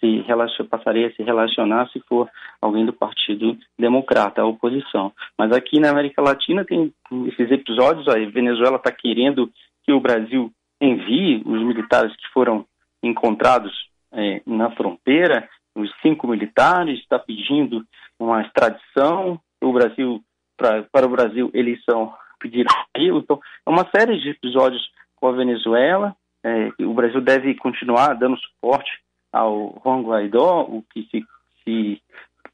se 0.00 0.20
relacion, 0.22 0.66
passaria 0.66 1.06
a 1.06 1.12
se 1.12 1.22
relacionar 1.22 1.88
se 1.90 2.00
for 2.08 2.28
alguém 2.60 2.84
do 2.84 2.92
Partido 2.92 3.56
Democrata, 3.78 4.42
a 4.42 4.46
oposição. 4.46 5.12
Mas 5.38 5.52
aqui 5.52 5.78
na 5.78 5.90
América 5.90 6.20
Latina 6.20 6.64
tem 6.64 6.92
esses 7.28 7.50
episódios, 7.52 8.08
a 8.08 8.14
Venezuela 8.14 8.76
está 8.76 8.90
querendo 8.90 9.48
que 9.84 9.92
o 9.92 10.00
Brasil 10.00 10.50
envie 10.80 11.42
os 11.46 11.62
militares 11.62 12.14
que 12.16 12.28
foram 12.34 12.66
encontrados 13.02 13.72
é, 14.12 14.42
na 14.46 14.70
fronteira, 14.72 15.48
os 15.74 15.90
cinco 16.02 16.26
militares, 16.26 16.98
está 17.00 17.18
pedindo 17.18 17.84
uma 18.18 18.42
extradição. 18.42 19.40
O 19.60 19.72
Brasil, 19.72 20.22
pra, 20.56 20.82
para 20.84 21.06
o 21.06 21.10
Brasil, 21.10 21.50
eles 21.54 21.82
são 21.84 22.12
pedir 22.38 22.66
Então, 22.96 23.40
é 23.64 23.70
uma 23.70 23.88
série 23.94 24.18
de 24.18 24.30
episódios 24.30 24.82
com 25.16 25.28
a 25.28 25.32
Venezuela. 25.32 26.14
É, 26.44 26.72
o 26.82 26.92
Brasil 26.92 27.20
deve 27.20 27.54
continuar 27.54 28.14
dando 28.14 28.36
suporte 28.38 28.90
ao 29.32 29.80
Juan 29.82 30.02
Guaidó, 30.02 30.62
o 30.62 30.84
que 30.92 31.08
se, 31.10 31.24
se 31.62 32.02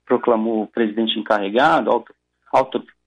proclamou 0.05 0.67
presidente 0.67 1.19
encarregado, 1.19 1.91
auto, 1.91 2.15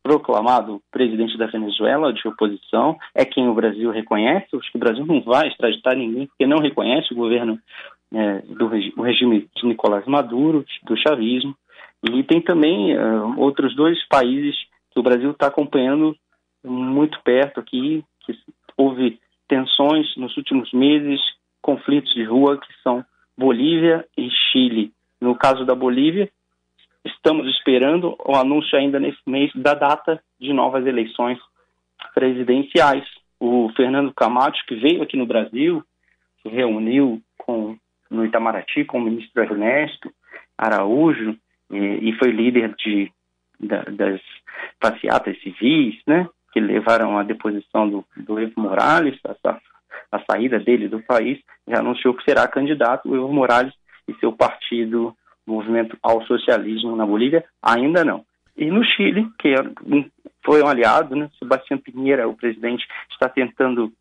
autoproclamado 0.04 0.82
presidente 0.92 1.38
da 1.38 1.46
Venezuela 1.46 2.12
de 2.12 2.28
oposição, 2.28 2.98
é 3.14 3.24
quem 3.24 3.48
o 3.48 3.54
Brasil 3.54 3.92
reconhece. 3.92 4.48
Acho 4.54 4.72
que 4.72 4.78
o 4.78 4.80
Brasil 4.80 5.06
não 5.06 5.22
vai 5.22 5.48
extraditar 5.48 5.96
ninguém 5.96 6.28
porque 6.28 6.48
não 6.48 6.58
reconhece 6.58 7.14
o 7.14 7.18
governo 7.18 7.60
é, 8.14 8.40
do 8.42 8.66
o 8.98 9.02
regime 9.02 9.48
de 9.56 9.66
Nicolás 9.66 10.06
Maduro, 10.06 10.66
do 10.84 10.98
chavismo, 10.98 11.56
e 12.04 12.24
tem 12.24 12.42
também 12.42 12.98
uh, 12.98 13.40
outros 13.40 13.76
dois 13.76 13.98
países 14.08 14.56
que 14.92 15.00
o 15.00 15.04
Brasil 15.04 15.32
está 15.32 15.48
acompanhando 15.48 16.16
muito 16.64 17.22
perto 17.24 17.60
aqui, 17.60 18.04
que 18.26 18.34
houve 18.76 19.20
tensões 19.48 20.08
nos 20.18 20.36
últimos 20.36 20.72
meses, 20.74 21.20
conflitos 21.62 22.14
de 22.14 22.24
rua 22.24 22.58
que 22.58 22.68
são 22.84 23.06
Bolívia 23.38 24.06
e 24.18 24.30
Chile. 24.30 24.92
No 25.20 25.36
caso 25.36 25.66
da 25.66 25.76
Bolívia, 25.76 26.30
estamos 27.06 27.48
esperando 27.56 28.16
o 28.26 28.36
anúncio 28.36 28.78
ainda 28.78 29.00
nesse 29.00 29.22
mês 29.28 29.52
da 29.56 29.74
data 29.74 30.22
de 30.40 30.52
novas 30.54 30.86
eleições 30.86 31.40
presidenciais. 32.14 33.06
O 33.40 33.72
Fernando 33.76 34.14
Camacho, 34.14 34.64
que 34.68 34.76
veio 34.76 35.02
aqui 35.02 35.18
no 35.18 35.26
Brasil, 35.26 35.84
se 36.42 36.50
reuniu 36.50 37.22
com, 37.38 37.76
no 38.12 38.26
Itamaraty 38.26 38.86
com 38.86 39.00
o 39.00 39.02
ministro 39.02 39.42
Ernesto 39.42 40.14
Araújo 40.58 41.36
e, 41.72 42.14
foi 42.20 42.32
líder 42.32 42.76
de, 42.76 43.12
da, 43.60 43.84
das 43.84 44.22
passeatas 44.80 45.40
civis, 45.42 45.96
né, 46.06 46.28
que 46.52 46.60
levaram 46.60 47.18
à 47.18 47.24
deposição 47.24 47.90
do, 47.90 48.06
do 48.18 48.40
Evo 48.40 48.60
Morales, 48.60 49.18
a, 49.26 49.58
a 50.12 50.24
saída 50.30 50.60
dele 50.60 50.88
do 50.88 51.02
país, 51.02 51.40
já 51.68 51.80
anunciou 51.80 52.14
que 52.14 52.24
será 52.24 52.48
candidato 52.48 53.10
o 53.10 53.16
Evo 53.16 53.34
Morales 53.34 53.74
e 54.08 54.14
seu 54.16 54.34
partido 54.34 55.16
Movimento 55.48 55.98
ao 56.04 56.22
Socialismo 56.26 56.96
na 56.96 57.06
Bolívia, 57.06 57.44
ainda 57.62 58.06
não. 58.06 58.24
E 58.56 58.70
no 58.70 58.84
Chile, 58.84 59.28
que 59.40 59.48
é 59.48 59.56
foi 60.46 60.62
um 60.62 60.68
aliado, 60.68 61.16
né? 61.16 61.30
Sebastião 61.40 61.80
Pinheira, 61.80 62.28
o 62.28 62.36
presidente, 62.36 62.86
está 63.12 63.30
tentando 63.30 63.92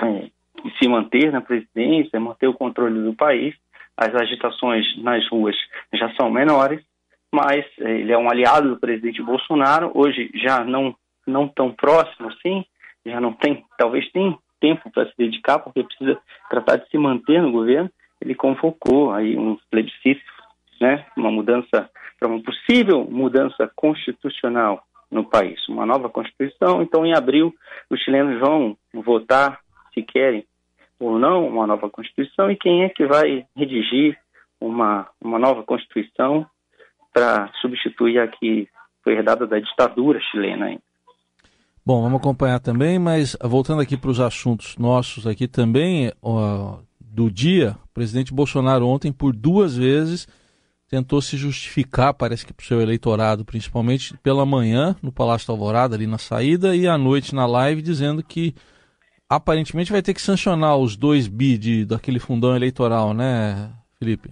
é, 0.00 0.30
se 0.78 0.88
manter 0.88 1.32
na 1.32 1.40
presidência, 1.40 2.20
manter 2.20 2.48
o 2.48 2.54
controle 2.54 3.02
do 3.02 3.14
país. 3.14 3.54
As 3.96 4.14
agitações 4.14 4.86
nas 5.02 5.26
ruas 5.28 5.56
já 5.92 6.12
são 6.14 6.30
menores, 6.30 6.82
mas 7.32 7.64
é, 7.80 8.00
ele 8.00 8.12
é 8.12 8.18
um 8.18 8.30
aliado 8.30 8.70
do 8.70 8.80
presidente 8.80 9.22
Bolsonaro. 9.22 9.90
Hoje 9.94 10.30
já 10.34 10.64
não 10.64 10.94
não 11.26 11.46
tão 11.46 11.70
próximo 11.70 12.28
assim, 12.28 12.64
já 13.06 13.20
não 13.20 13.32
tem, 13.32 13.64
talvez 13.78 14.10
tem 14.10 14.36
tempo 14.60 14.90
para 14.90 15.06
se 15.06 15.12
dedicar, 15.16 15.58
porque 15.58 15.84
precisa 15.84 16.18
tratar 16.48 16.76
de 16.76 16.88
se 16.88 16.98
manter 16.98 17.40
no 17.40 17.52
governo. 17.52 17.90
Ele 18.20 18.34
convocou 18.34 19.12
aí 19.12 19.36
um 19.36 19.56
plebiscito, 19.70 20.20
né? 20.80 21.06
Uma 21.16 21.30
mudança 21.30 21.88
para 22.18 22.28
uma 22.28 22.42
possível 22.42 23.06
mudança 23.08 23.70
constitucional 23.74 24.82
no 25.10 25.24
país, 25.24 25.66
uma 25.68 25.86
nova 25.86 26.08
Constituição. 26.08 26.82
Então, 26.82 27.04
em 27.04 27.14
abril, 27.14 27.54
os 27.88 28.00
chilenos 28.00 28.38
vão 28.38 28.76
votar 28.92 29.58
se 29.92 30.02
querem 30.02 30.44
ou 30.98 31.18
não 31.18 31.46
uma 31.48 31.66
nova 31.66 31.88
Constituição 31.88 32.50
e 32.50 32.56
quem 32.56 32.84
é 32.84 32.88
que 32.88 33.06
vai 33.06 33.46
redigir 33.56 34.18
uma, 34.60 35.08
uma 35.20 35.38
nova 35.38 35.62
Constituição 35.62 36.46
para 37.12 37.50
substituir 37.60 38.18
a 38.18 38.28
que 38.28 38.68
foi 39.02 39.14
herdada 39.14 39.46
da 39.46 39.58
ditadura 39.58 40.20
chilena. 40.20 40.78
Bom, 41.84 42.02
vamos 42.02 42.20
acompanhar 42.20 42.60
também, 42.60 42.98
mas 42.98 43.36
voltando 43.42 43.80
aqui 43.80 43.96
para 43.96 44.10
os 44.10 44.20
assuntos 44.20 44.76
nossos 44.76 45.26
aqui 45.26 45.48
também, 45.48 46.12
ó, 46.22 46.78
do 47.00 47.30
dia, 47.30 47.76
o 47.84 47.88
presidente 47.94 48.32
Bolsonaro 48.32 48.86
ontem, 48.86 49.10
por 49.10 49.34
duas 49.34 49.76
vezes, 49.76 50.28
tentou 50.88 51.22
se 51.22 51.36
justificar, 51.36 52.12
parece 52.12 52.44
que 52.44 52.52
para 52.52 52.62
o 52.62 52.66
seu 52.66 52.80
eleitorado, 52.80 53.44
principalmente 53.44 54.16
pela 54.18 54.44
manhã 54.44 54.94
no 55.02 55.10
Palácio 55.10 55.46
da 55.48 55.54
Alvorada, 55.54 55.96
ali 55.96 56.06
na 56.06 56.18
saída, 56.18 56.76
e 56.76 56.86
à 56.86 56.98
noite 56.98 57.34
na 57.34 57.46
live, 57.46 57.80
dizendo 57.80 58.22
que 58.22 58.54
aparentemente 59.30 59.92
vai 59.92 60.02
ter 60.02 60.12
que 60.12 60.20
sancionar 60.20 60.76
os 60.76 60.96
dois 60.96 61.28
bi 61.28 61.56
de, 61.56 61.84
daquele 61.84 62.18
fundão 62.18 62.56
eleitoral, 62.56 63.14
né, 63.14 63.70
Felipe? 63.98 64.28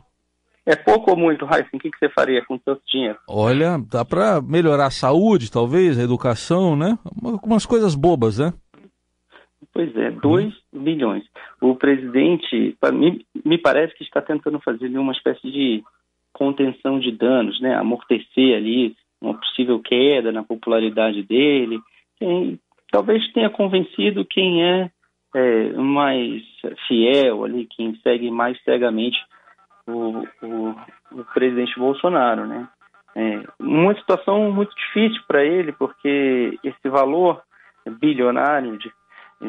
É 0.66 0.76
pouco 0.76 1.12
ou 1.12 1.16
muito, 1.16 1.46
Raíssa? 1.46 1.70
O 1.72 1.78
que, 1.78 1.90
que 1.90 1.98
você 1.98 2.10
faria 2.10 2.44
com 2.44 2.56
o 2.56 2.60
seu 2.62 2.78
dinheiro? 2.86 3.16
Olha, 3.26 3.78
dá 3.90 4.04
para 4.04 4.42
melhorar 4.42 4.86
a 4.86 4.90
saúde, 4.90 5.50
talvez, 5.50 5.98
a 5.98 6.02
educação, 6.02 6.76
né? 6.76 6.98
Algumas 7.24 7.64
coisas 7.64 7.94
bobas, 7.94 8.38
né? 8.38 8.52
Pois 9.72 9.96
é, 9.96 10.10
2 10.10 10.54
uhum. 10.72 10.82
bilhões. 10.82 11.24
O 11.60 11.74
presidente, 11.74 12.76
me, 12.92 13.24
me 13.44 13.56
parece 13.56 13.94
que 13.94 14.04
está 14.04 14.20
tentando 14.20 14.60
fazer 14.60 14.88
uma 14.98 15.12
espécie 15.12 15.50
de 15.50 15.82
contenção 16.34 17.00
de 17.00 17.12
danos, 17.12 17.58
né? 17.62 17.74
Amortecer 17.74 18.54
ali 18.54 18.94
uma 19.20 19.34
possível 19.34 19.80
queda 19.80 20.30
na 20.32 20.42
popularidade 20.42 21.22
dele. 21.22 21.80
Quem, 22.18 22.58
talvez 22.90 23.26
tenha 23.32 23.50
convencido 23.50 24.24
quem 24.24 24.64
é, 24.64 24.90
é, 25.34 25.72
mais 25.72 26.42
fiel 26.86 27.44
ali, 27.44 27.66
quem 27.66 27.94
segue 28.02 28.30
mais 28.30 28.60
cegamente 28.62 29.18
o, 29.86 30.24
o, 30.42 30.74
o 31.12 31.24
presidente 31.34 31.78
Bolsonaro, 31.78 32.46
né? 32.46 32.68
É 33.16 33.42
uma 33.58 33.94
situação 33.94 34.52
muito 34.52 34.74
difícil 34.74 35.20
para 35.26 35.44
ele, 35.44 35.72
porque 35.72 36.58
esse 36.62 36.88
valor 36.88 37.42
bilionário 38.00 38.78
de, 38.78 38.92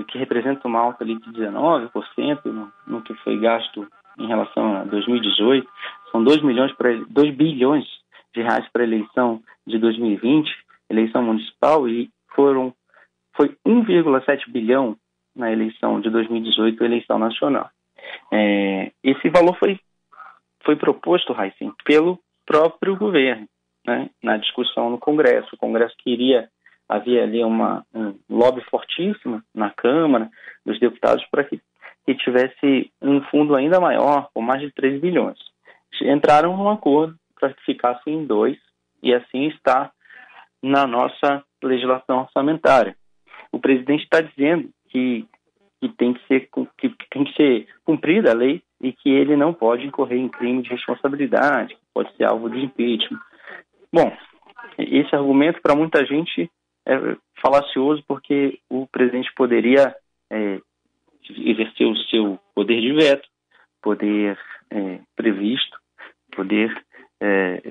que 0.06 0.18
representa 0.18 0.68
uma 0.68 0.80
alta 0.80 1.04
ali 1.04 1.20
de 1.20 1.32
19% 1.32 2.46
no, 2.46 2.72
no 2.88 3.02
que 3.02 3.14
foi 3.16 3.38
gasto 3.38 3.88
em 4.18 4.28
relação 4.28 4.76
a 4.76 4.84
2018, 4.86 5.68
são 6.12 6.24
2 6.24 6.42
milhões 6.42 6.72
para 6.74 6.94
2 7.10 7.36
bilhões 7.36 7.86
de 8.34 8.42
reais 8.42 8.68
para 8.72 8.84
a 8.84 8.88
eleição 8.88 9.42
de 9.66 9.78
2020, 9.78 10.50
eleição 10.90 11.24
municipal, 11.24 11.88
e 11.88 12.10
foram 12.36 12.74
foi 13.40 13.56
1,7 13.66 14.50
bilhão 14.52 14.98
na 15.36 15.52
eleição 15.52 16.02
de 16.02 16.10
2018, 16.10 16.84
eleição 16.84 17.20
nacional. 17.20 17.70
É, 18.32 18.92
esse 19.04 19.30
valor 19.30 19.58
foi 19.58 19.80
foi 20.64 20.76
proposto, 20.76 21.34
Heisen, 21.40 21.72
pelo 21.86 22.20
próprio 22.46 22.96
governo, 22.98 23.48
né, 23.88 24.10
na 24.22 24.36
discussão 24.36 24.90
no 24.90 24.98
Congresso. 24.98 25.56
O 25.56 25.58
Congresso 25.58 25.96
queria 25.98 26.50
havia 26.88 27.24
ali 27.24 27.44
uma 27.44 27.86
um 27.94 28.16
lobby 28.30 28.62
fortíssimo 28.70 29.42
na 29.54 29.70
Câmara 29.70 30.30
dos 30.66 30.80
deputados 30.80 31.24
para 31.32 31.44
que, 31.44 31.62
que 32.06 32.16
tivesse 32.16 32.92
um 33.02 33.22
fundo 33.24 33.56
ainda 33.56 33.80
maior, 33.80 34.30
com 34.34 34.42
mais 34.42 34.62
de 34.62 34.72
3 34.72 35.00
bilhões 35.00 35.38
entraram 36.02 36.56
num 36.56 36.70
acordo 36.70 37.16
para 37.40 37.54
que 37.54 37.64
ficasse 37.64 38.10
em 38.10 38.26
dois, 38.26 38.58
e 39.02 39.14
assim 39.14 39.48
está 39.48 39.92
na 40.62 40.86
nossa 40.86 41.44
legislação 41.64 42.20
orçamentária. 42.20 42.96
O 43.52 43.60
presidente 43.60 44.04
está 44.04 44.22
dizendo 44.22 44.70
que, 44.90 45.26
que, 45.82 45.90
tem 45.90 46.14
que, 46.14 46.28
ser, 46.28 46.50
que 46.78 46.90
tem 47.10 47.24
que 47.24 47.34
ser 47.34 47.68
cumprida 47.84 48.32
a 48.32 48.36
lei 48.36 48.62
e 48.82 48.94
que 48.94 49.10
ele 49.10 49.36
não 49.36 49.54
pode 49.54 49.86
incorrer 49.86 50.18
em 50.18 50.30
crime 50.30 50.62
de 50.62 50.70
responsabilidade, 50.70 51.78
pode 51.94 52.16
ser 52.16 52.26
alvo 52.26 52.50
de 52.50 52.60
impeachment. 52.64 53.20
Bom, 53.92 54.16
esse 54.78 55.14
argumento 55.16 55.62
para 55.62 55.76
muita 55.76 56.06
gente 56.06 56.50
é 56.88 57.18
falacioso 57.42 58.04
porque 58.08 58.60
o 58.70 58.88
presidente 58.88 59.32
poderia 59.36 59.96
é, 60.32 60.60
exercer 61.30 61.88
o 61.88 61.98
seu 62.10 62.40
poder 62.56 62.80
de 62.80 62.94
veto, 62.94 63.28
poder 63.82 64.38
é, 64.72 65.00
previsto 65.16 65.78
poder, 66.40 66.74
é, 67.20 67.62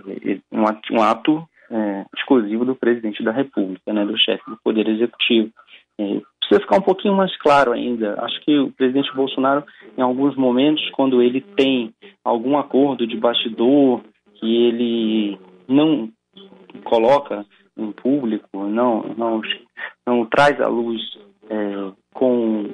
um 0.53 0.67
ato, 0.67 0.93
um 0.93 1.03
ato 1.03 1.49
é, 1.71 2.05
exclusivo 2.17 2.65
do 2.65 2.75
presidente 2.75 3.23
da 3.23 3.33
República, 3.33 3.93
né, 3.93 4.05
do 4.05 4.17
chefe 4.19 4.43
do 4.49 4.59
Poder 4.63 4.87
Executivo. 4.89 5.51
Precisa 6.49 6.63
ficar 6.63 6.79
um 6.79 6.83
pouquinho 6.83 7.15
mais 7.15 7.37
claro 7.39 7.73
ainda. 7.73 8.15
Acho 8.23 8.41
que 8.41 8.59
o 8.59 8.73
presidente 8.73 9.15
Bolsonaro, 9.15 9.65
em 9.97 10.01
alguns 10.01 10.35
momentos, 10.35 10.89
quando 10.91 11.21
ele 11.21 11.41
tem 11.41 11.93
algum 12.25 12.57
acordo 12.57 13.07
de 13.07 13.17
bastidor 13.19 14.01
que 14.35 14.67
ele 14.67 15.39
não 15.69 16.09
coloca 16.85 17.45
em 17.77 17.93
público, 17.93 18.49
não, 18.55 19.03
não, 19.17 19.43
não 20.07 20.25
traz 20.25 20.59
à 20.61 20.69
luz 20.69 21.01
é, 21.51 21.93
com 22.15 22.71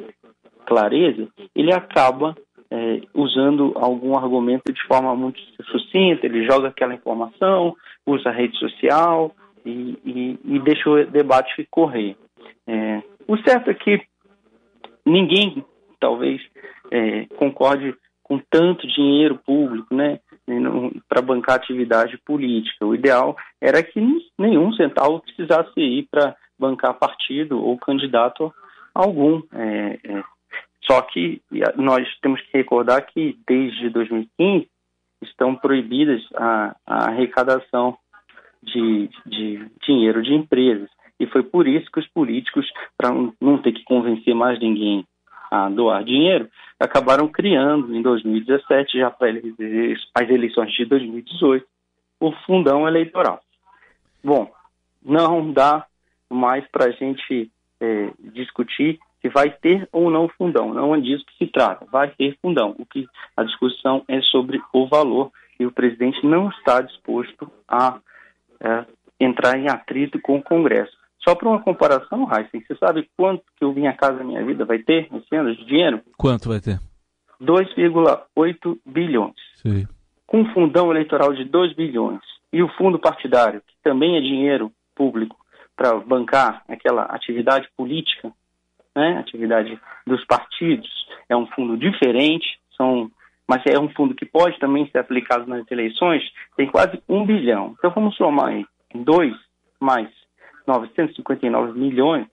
clareza, 0.66 1.28
ele 1.54 1.72
acaba 1.72 2.36
é, 2.70 3.00
usando 3.12 3.72
algum 3.76 4.16
argumento 4.16 4.72
de 4.72 4.82
forma 4.86 5.14
muito 5.14 5.40
sucinta, 5.70 6.26
ele 6.26 6.46
joga 6.46 6.68
aquela 6.68 6.94
informação, 6.94 7.74
usa 8.06 8.28
a 8.28 8.32
rede 8.32 8.56
social 8.58 9.32
e, 9.64 9.98
e, 10.04 10.38
e 10.44 10.58
deixa 10.60 10.88
o 10.88 11.04
debate 11.06 11.66
correr. 11.70 12.16
É, 12.66 13.02
o 13.26 13.36
certo 13.38 13.70
é 13.70 13.74
que 13.74 14.02
ninguém, 15.04 15.64
talvez, 16.00 16.40
é, 16.90 17.26
concorde 17.36 17.94
com 18.22 18.38
tanto 18.50 18.86
dinheiro 18.86 19.38
público, 19.44 19.94
né, 19.94 20.18
para 21.08 21.22
bancar 21.22 21.56
atividade 21.56 22.18
política. 22.24 22.84
O 22.84 22.94
ideal 22.94 23.36
era 23.60 23.82
que 23.82 24.00
nenhum 24.38 24.72
centavo 24.72 25.20
precisasse 25.20 25.78
ir 25.78 26.08
para 26.10 26.34
bancar 26.58 26.94
partido 26.94 27.62
ou 27.62 27.78
candidato 27.78 28.52
algum. 28.94 29.42
É, 29.52 29.98
é, 30.04 30.22
só 30.84 31.00
que 31.02 31.40
nós 31.76 32.06
temos 32.20 32.40
que 32.42 32.56
recordar 32.56 33.06
que 33.06 33.38
desde 33.46 33.90
2015 33.90 34.68
estão 35.22 35.54
proibidas 35.54 36.22
a, 36.34 36.76
a 36.86 37.08
arrecadação 37.08 37.96
de, 38.62 39.08
de 39.26 39.70
dinheiro 39.86 40.22
de 40.22 40.34
empresas. 40.34 40.88
E 41.18 41.26
foi 41.26 41.42
por 41.42 41.66
isso 41.66 41.90
que 41.90 42.00
os 42.00 42.08
políticos, 42.08 42.66
para 42.96 43.10
não 43.40 43.58
ter 43.58 43.72
que 43.72 43.84
convencer 43.84 44.34
mais 44.34 44.58
ninguém 44.58 45.06
a 45.50 45.68
doar 45.68 46.02
dinheiro, 46.04 46.48
acabaram 46.78 47.28
criando 47.28 47.94
em 47.94 48.02
2017, 48.02 48.98
já 48.98 49.10
para 49.10 49.30
as 49.30 50.30
eleições 50.30 50.72
de 50.72 50.84
2018, 50.84 51.64
o 52.20 52.32
fundão 52.44 52.88
eleitoral. 52.88 53.40
Bom, 54.22 54.50
não 55.04 55.52
dá 55.52 55.86
mais 56.30 56.66
para 56.68 56.86
a 56.86 56.90
gente 56.90 57.50
é, 57.80 58.10
discutir 58.32 58.98
se 59.20 59.28
vai 59.28 59.50
ter 59.50 59.88
ou 59.92 60.10
não 60.10 60.28
fundão. 60.28 60.74
Não 60.74 60.94
é 60.94 61.00
disso 61.00 61.24
que 61.26 61.44
se 61.44 61.50
trata. 61.50 61.86
Vai 61.90 62.10
ter 62.10 62.36
fundão. 62.42 62.74
O 62.78 62.84
que 62.84 63.06
a 63.36 63.42
discussão 63.42 64.04
é 64.08 64.20
sobre 64.22 64.60
o 64.72 64.86
valor 64.86 65.30
e 65.58 65.66
o 65.66 65.72
presidente 65.72 66.26
não 66.26 66.48
está 66.50 66.80
disposto 66.80 67.50
a 67.68 67.98
é, 68.60 68.84
entrar 69.20 69.58
em 69.58 69.68
atrito 69.68 70.20
com 70.20 70.36
o 70.36 70.42
Congresso. 70.42 70.96
Só 71.26 71.34
para 71.34 71.48
uma 71.48 71.60
comparação, 71.60 72.28
Heisen, 72.30 72.62
você 72.66 72.76
sabe 72.76 73.08
quanto 73.16 73.42
que 73.56 73.64
o 73.64 73.72
Minha 73.72 73.94
Casa 73.94 74.22
Minha 74.22 74.44
Vida 74.44 74.66
vai 74.66 74.78
ter 74.78 75.08
esse 75.10 75.34
ano 75.34 75.56
de 75.56 75.64
dinheiro? 75.64 76.02
Quanto 76.18 76.50
vai 76.50 76.60
ter? 76.60 76.78
2,8 77.40 78.78
bilhões. 78.84 79.34
Sim. 79.54 79.86
Com 80.26 80.42
um 80.42 80.52
fundão 80.52 80.90
eleitoral 80.90 81.32
de 81.32 81.44
2 81.44 81.74
bilhões 81.74 82.20
e 82.52 82.62
o 82.62 82.68
fundo 82.68 82.98
partidário, 82.98 83.62
que 83.66 83.74
também 83.82 84.16
é 84.16 84.20
dinheiro 84.20 84.70
público 84.94 85.36
para 85.74 85.96
bancar 85.96 86.62
aquela 86.68 87.02
atividade 87.04 87.68
política, 87.76 88.30
né, 88.94 89.18
atividade 89.18 89.78
dos 90.06 90.24
partidos, 90.26 90.90
é 91.28 91.36
um 91.36 91.46
fundo 91.48 91.76
diferente, 91.76 92.46
são, 92.76 93.10
mas 93.48 93.62
é 93.66 93.78
um 93.78 93.88
fundo 93.88 94.14
que 94.14 94.24
pode 94.24 94.58
também 94.58 94.88
ser 94.90 94.98
aplicado 94.98 95.46
nas 95.46 95.68
eleições, 95.70 96.22
tem 96.56 96.68
quase 96.68 97.02
um 97.08 97.24
bilhão. 97.24 97.74
Então 97.78 97.90
vamos 97.90 98.14
somar 98.14 98.48
aí, 98.48 98.64
2 98.94 99.34
mais 99.80 100.08
959 100.66 101.78
milhões, 101.78 102.26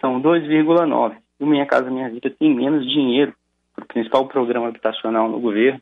são 0.00 0.20
2,9. 0.20 1.16
O 1.40 1.46
Minha 1.46 1.66
Casa 1.66 1.90
Minha 1.90 2.10
Vida 2.10 2.30
tem 2.30 2.54
menos 2.54 2.88
dinheiro 2.88 3.34
para 3.74 3.84
o 3.84 3.88
principal 3.88 4.26
programa 4.26 4.68
habitacional 4.68 5.28
no 5.28 5.40
governo, 5.40 5.80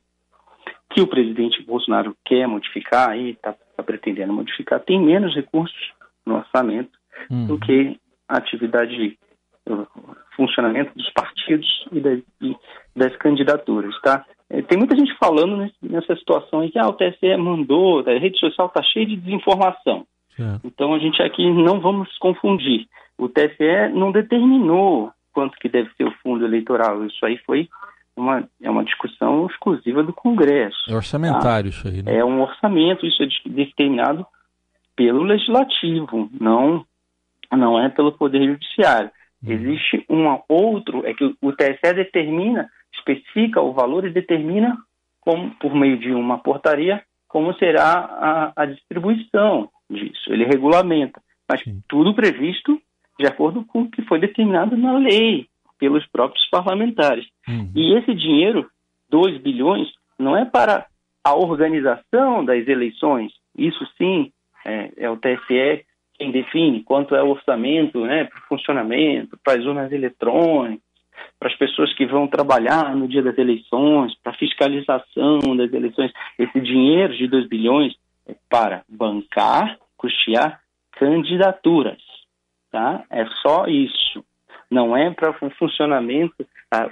que 0.91 1.01
o 1.01 1.07
presidente 1.07 1.63
Bolsonaro 1.65 2.17
quer 2.25 2.47
modificar 2.47 3.17
e 3.19 3.31
está 3.31 3.55
tá 3.77 3.83
pretendendo 3.83 4.33
modificar, 4.33 4.81
tem 4.81 5.01
menos 5.01 5.35
recursos 5.35 5.93
no 6.25 6.37
orçamento 6.37 6.91
uhum. 7.31 7.47
do 7.47 7.59
que 7.59 7.99
a 8.29 8.39
atividade, 8.39 9.19
o 9.69 9.87
funcionamento 10.37 10.93
dos 10.95 11.11
partidos 11.13 11.87
e 11.93 12.01
das, 12.01 12.21
e 12.41 12.57
das 12.95 13.17
candidaturas, 13.17 13.95
tá? 14.01 14.25
É, 14.49 14.63
tem 14.63 14.79
muita 14.79 14.97
gente 14.97 15.17
falando 15.19 15.71
nessa 15.83 16.15
situação 16.17 16.63
em 16.63 16.71
que 16.71 16.79
ah, 16.79 16.89
o 16.89 16.93
TSE 16.93 17.37
mandou, 17.37 18.01
a 18.01 18.19
rede 18.19 18.39
social 18.39 18.69
está 18.69 18.83
cheia 18.83 19.07
de 19.07 19.17
desinformação. 19.17 20.07
Então 20.65 20.95
a 20.95 20.99
gente 20.99 21.23
aqui 21.23 21.51
não 21.51 21.81
vamos 21.81 22.17
confundir. 22.19 22.87
O 23.19 23.29
TSE 23.29 23.93
não 23.95 24.13
determinou 24.13 25.11
quanto 25.33 25.59
que 25.59 25.69
deve 25.69 25.91
ser 25.97 26.05
o 26.05 26.15
fundo 26.23 26.45
eleitoral. 26.45 27.05
Isso 27.05 27.25
aí 27.25 27.39
foi 27.39 27.69
uma, 28.17 28.49
é 28.63 28.71
uma 28.71 28.85
discussão 28.85 29.47
exclusiva 29.47 30.03
do 30.03 30.13
Congresso. 30.13 30.91
É 30.91 30.95
orçamentário 30.95 31.71
tá? 31.71 31.77
isso 31.77 31.89
aí, 31.89 32.03
né? 32.03 32.17
É 32.17 32.25
um 32.25 32.41
orçamento, 32.41 33.07
isso 33.07 33.23
é 33.23 33.27
determinado 33.49 34.27
pelo 34.97 35.23
Legislativo, 35.23 36.31
não, 36.41 36.85
não 37.53 37.79
é 37.79 37.91
pelo 37.91 38.13
Poder 38.13 38.45
Judiciário. 38.47 39.11
Uhum. 39.45 39.53
Existe 39.53 40.05
um 40.09 40.27
outro, 40.49 41.07
é 41.07 41.13
que 41.13 41.25
o 41.25 41.53
TSE 41.53 41.93
determina, 41.95 42.69
especifica 42.95 43.61
o 43.61 43.75
valor 43.75 44.07
e 44.07 44.11
determina, 44.11 44.77
como, 45.21 45.51
por 45.57 45.75
meio 45.75 45.99
de 45.99 46.13
uma 46.13 46.39
portaria, 46.39 47.03
como 47.29 47.55
será 47.55 48.53
a, 48.57 48.63
a 48.63 48.65
distribuição 48.65 49.69
disso. 49.91 50.33
Ele 50.33 50.45
regulamenta, 50.45 51.21
mas 51.49 51.63
Sim. 51.63 51.83
tudo 51.89 52.15
previsto 52.15 52.81
de 53.19 53.27
acordo 53.27 53.65
com 53.65 53.83
o 53.83 53.91
que 53.91 54.03
foi 54.03 54.19
determinado 54.19 54.77
na 54.77 54.99
lei 54.99 55.47
pelos 55.79 56.07
próprios 56.07 56.49
parlamentares. 56.51 57.27
Uhum. 57.49 57.71
E 57.75 57.95
esse 57.95 58.15
dinheiro, 58.15 58.69
2 59.11 59.41
bilhões, 59.41 59.89
não 60.19 60.37
é 60.37 60.45
para 60.45 60.87
a 61.25 61.35
organização 61.35 62.45
das 62.45 62.67
eleições. 62.67 63.33
Isso 63.57 63.87
sim 63.97 64.33
é, 64.65 64.93
é 64.97 65.11
o 65.11 65.17
TSE 65.17 65.85
quem 66.19 66.31
define 66.31 66.83
quanto 66.83 67.15
é 67.15 67.23
o 67.23 67.31
orçamento 67.31 68.01
né, 68.01 68.25
para 68.25 68.39
o 68.39 68.47
funcionamento, 68.49 69.39
para 69.45 69.59
as 69.59 69.65
urnas 69.65 69.93
eletrônicas, 69.93 70.81
para 71.39 71.49
as 71.49 71.57
pessoas 71.57 71.93
que 71.95 72.07
vão 72.07 72.27
trabalhar 72.27 72.95
no 72.97 73.07
dia 73.07 73.23
das 73.23 73.37
eleições, 73.37 74.15
para 74.23 74.33
a 74.33 74.37
fiscalização 74.37 75.41
das 75.57 75.73
eleições. 75.73 76.13
Esse 76.39 76.61
dinheiro 76.61 77.17
de 77.17 77.27
2 77.29 77.49
bilhões 77.49 77.95
é 78.27 78.35
para 78.49 78.83
bancar, 78.89 79.79
custear 80.07 80.61
candidaturas. 80.93 82.01
Tá? 82.71 83.05
É 83.11 83.27
só 83.43 83.67
isso. 83.67 84.25
Não 84.71 84.97
é 84.97 85.11
para 85.11 85.31
o 85.31 85.51
funcionamento, 85.51 86.47
a, 86.71 86.83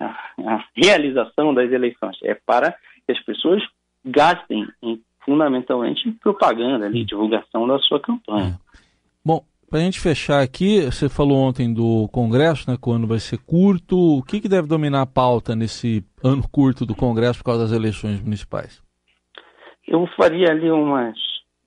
a, 0.00 0.06
a, 0.54 0.64
realização 0.76 1.54
das 1.54 1.70
eleições. 1.70 2.18
É 2.22 2.34
para 2.34 2.72
que 3.06 3.12
as 3.12 3.20
pessoas 3.20 3.62
gastem 4.04 4.66
em, 4.82 5.00
fundamentalmente 5.24 6.08
em 6.08 6.12
propaganda, 6.12 6.86
ali, 6.86 7.04
divulgação 7.04 7.66
da 7.66 7.78
sua 7.78 8.00
campanha. 8.00 8.58
É. 8.58 8.72
Bom, 9.24 9.42
para 9.70 9.78
a 9.80 9.82
gente 9.82 10.00
fechar 10.00 10.42
aqui, 10.42 10.82
você 10.82 11.08
falou 11.08 11.38
ontem 11.38 11.72
do 11.72 12.06
Congresso, 12.12 12.70
né, 12.70 12.76
que 12.80 12.88
o 12.88 12.92
ano 12.92 13.06
vai 13.06 13.18
ser 13.18 13.38
curto. 13.38 14.18
O 14.18 14.22
que, 14.22 14.40
que 14.40 14.48
deve 14.48 14.68
dominar 14.68 15.02
a 15.02 15.06
pauta 15.06 15.56
nesse 15.56 16.04
ano 16.22 16.46
curto 16.50 16.84
do 16.84 16.94
Congresso 16.94 17.38
por 17.38 17.46
causa 17.46 17.62
das 17.62 17.72
eleições 17.72 18.20
municipais? 18.20 18.82
Eu 19.88 20.06
faria 20.16 20.50
ali 20.50 20.70
umas 20.70 21.16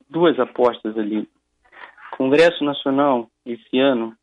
duas 0.10 0.40
apostas 0.40 0.98
ali. 0.98 1.20
O 1.20 2.18
Congresso 2.18 2.64
Nacional, 2.64 3.30
esse 3.46 3.80
ano, 3.80 4.16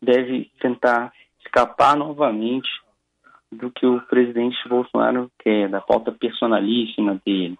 deve 0.00 0.50
tentar 0.60 1.12
escapar 1.40 1.96
novamente 1.96 2.68
do 3.50 3.70
que 3.70 3.86
o 3.86 4.00
presidente 4.02 4.56
Bolsonaro 4.68 5.30
quer, 5.38 5.68
da 5.68 5.80
pauta 5.80 6.12
personalíssima 6.12 7.20
dele. 7.24 7.58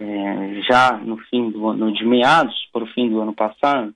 É, 0.00 0.62
já 0.62 0.96
no 0.96 1.18
fim 1.18 1.50
do 1.50 1.68
ano, 1.68 1.92
de 1.92 2.04
meados 2.04 2.68
para 2.72 2.84
o 2.84 2.86
fim 2.88 3.08
do 3.08 3.20
ano 3.20 3.34
passado, 3.34 3.94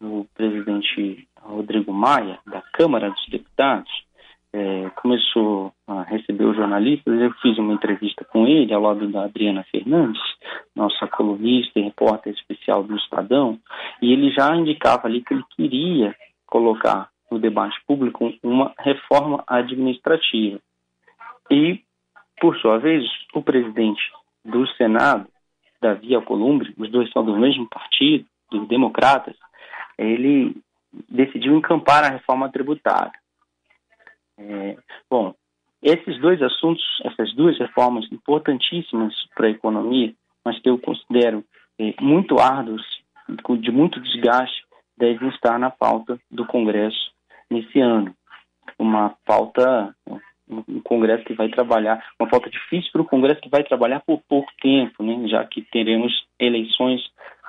o 0.00 0.26
presidente 0.34 1.28
Rodrigo 1.40 1.92
Maia, 1.92 2.38
da 2.46 2.62
Câmara 2.72 3.10
dos 3.10 3.26
Deputados, 3.28 3.90
é, 4.52 4.90
começou 4.96 5.72
a 5.86 6.02
receber 6.02 6.44
os 6.44 6.56
jornalistas, 6.56 7.20
eu 7.20 7.32
fiz 7.40 7.56
uma 7.58 7.72
entrevista 7.72 8.24
com 8.24 8.46
ele, 8.46 8.72
ao 8.72 8.82
lado 8.82 9.08
da 9.08 9.24
Adriana 9.24 9.64
Fernandes, 9.70 10.20
nossa 10.76 11.06
colunista 11.06 11.78
e 11.78 11.82
repórter 11.82 12.34
especial 12.34 12.82
do 12.82 12.96
Estadão, 12.96 13.58
e 14.00 14.12
ele 14.12 14.30
já 14.30 14.54
indicava 14.54 15.06
ali 15.06 15.22
que 15.22 15.32
ele 15.32 15.44
queria 15.56 16.14
colocar 16.46 17.08
no 17.30 17.38
debate 17.38 17.76
público 17.86 18.30
uma 18.42 18.72
reforma 18.78 19.42
administrativa. 19.46 20.60
E, 21.50 21.80
por 22.40 22.56
sua 22.58 22.78
vez, 22.78 23.04
o 23.34 23.42
presidente 23.42 24.02
do 24.44 24.66
Senado, 24.76 25.26
Davi 25.80 26.14
Alcolumbre, 26.14 26.74
os 26.76 26.90
dois 26.90 27.10
são 27.10 27.24
do 27.24 27.36
mesmo 27.36 27.66
partido, 27.68 28.26
dos 28.50 28.68
democratas, 28.68 29.34
ele 29.96 30.54
decidiu 31.08 31.56
encampar 31.56 32.04
a 32.04 32.10
reforma 32.10 32.50
tributária. 32.50 33.21
É, 34.38 34.76
bom, 35.10 35.34
esses 35.82 36.18
dois 36.20 36.40
assuntos, 36.40 36.84
essas 37.04 37.34
duas 37.34 37.58
reformas 37.58 38.10
importantíssimas 38.12 39.14
para 39.34 39.48
a 39.48 39.50
economia, 39.50 40.14
mas 40.44 40.58
que 40.60 40.68
eu 40.68 40.78
considero 40.78 41.44
é, 41.78 41.94
muito 42.00 42.38
árduos, 42.38 42.82
de 43.60 43.70
muito 43.70 44.00
desgaste, 44.00 44.64
devem 44.96 45.28
estar 45.30 45.58
na 45.58 45.70
pauta 45.70 46.18
do 46.30 46.46
Congresso 46.46 47.12
nesse 47.50 47.80
ano. 47.80 48.14
Uma 48.78 49.14
pauta, 49.24 49.94
um 50.48 50.80
Congresso 50.80 51.24
que 51.24 51.34
vai 51.34 51.48
trabalhar, 51.48 52.04
uma 52.18 52.28
pauta 52.28 52.48
difícil 52.50 52.90
para 52.92 53.02
o 53.02 53.06
Congresso 53.06 53.40
que 53.40 53.48
vai 53.48 53.64
trabalhar 53.64 54.00
por 54.00 54.20
pouco 54.28 54.50
tempo, 54.60 55.02
né, 55.02 55.26
já 55.28 55.44
que 55.44 55.62
teremos 55.62 56.12
eleições 56.38 57.02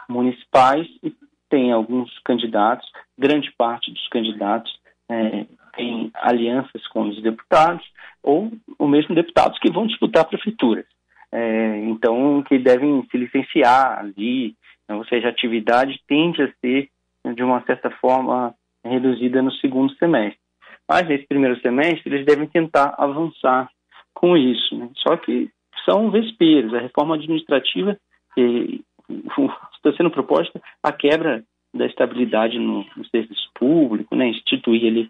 municipais 0.10 0.88
e 1.04 1.14
tem 1.50 1.72
alguns 1.72 2.12
candidatos, 2.26 2.90
grande 3.18 3.52
parte 3.58 3.92
dos 3.92 4.08
candidatos 4.08 4.74
é, 5.10 5.46
tem 5.76 6.12
alianças 6.14 6.88
com 6.88 7.10
os 7.10 7.22
deputados 7.22 7.86
ou 8.22 8.52
o 8.80 8.88
mesmo 8.88 9.14
deputados 9.14 9.60
que 9.60 9.72
vão 9.72 9.88
disputar 9.88 10.26
prefeituras. 10.26 10.86
É, 11.32 11.80
então, 11.80 12.44
que 12.44 12.60
devem 12.60 13.06
se 13.10 13.18
licenciar 13.18 14.00
ali, 14.00 14.56
né, 14.88 14.96
ou 14.96 15.04
seja, 15.06 15.28
a 15.28 15.32
atividade 15.32 16.00
tende 16.08 16.42
a 16.44 16.52
ser, 16.62 16.90
de 17.36 17.44
uma 17.44 17.62
certa 17.64 17.90
forma, 17.90 18.54
reduzida 18.84 19.42
no 19.42 19.52
segundo 19.54 19.94
semestre. 19.96 20.40
Mas 20.88 21.08
nesse 21.08 21.26
primeiro 21.26 21.60
semestre, 21.62 22.14
eles 22.14 22.26
devem 22.26 22.48
tentar 22.48 22.94
avançar 22.98 23.70
com 24.14 24.38
isso. 24.38 24.78
Né? 24.78 24.90
Só 24.98 25.18
que 25.18 25.50
são 25.86 26.12
vesperos. 26.12 26.74
A 26.74 26.80
reforma 26.80 27.16
administrativa 27.16 27.98
está 28.38 29.94
sendo 29.98 30.12
proposta 30.12 30.62
a 30.82 30.92
quebra 30.92 31.44
da 31.74 31.86
estabilidade 31.86 32.60
no, 32.60 32.86
no 32.96 33.06
serviço 33.06 33.50
público, 33.56 34.16
né, 34.16 34.28
instituir 34.28 34.86
ali 34.86 35.10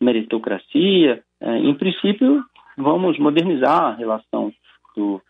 meritocracia. 0.00 1.22
É, 1.40 1.58
em 1.58 1.74
princípio, 1.74 2.44
vamos 2.76 3.18
modernizar 3.18 3.82
a 3.82 3.94
relação 3.94 4.52
do, 4.96 5.22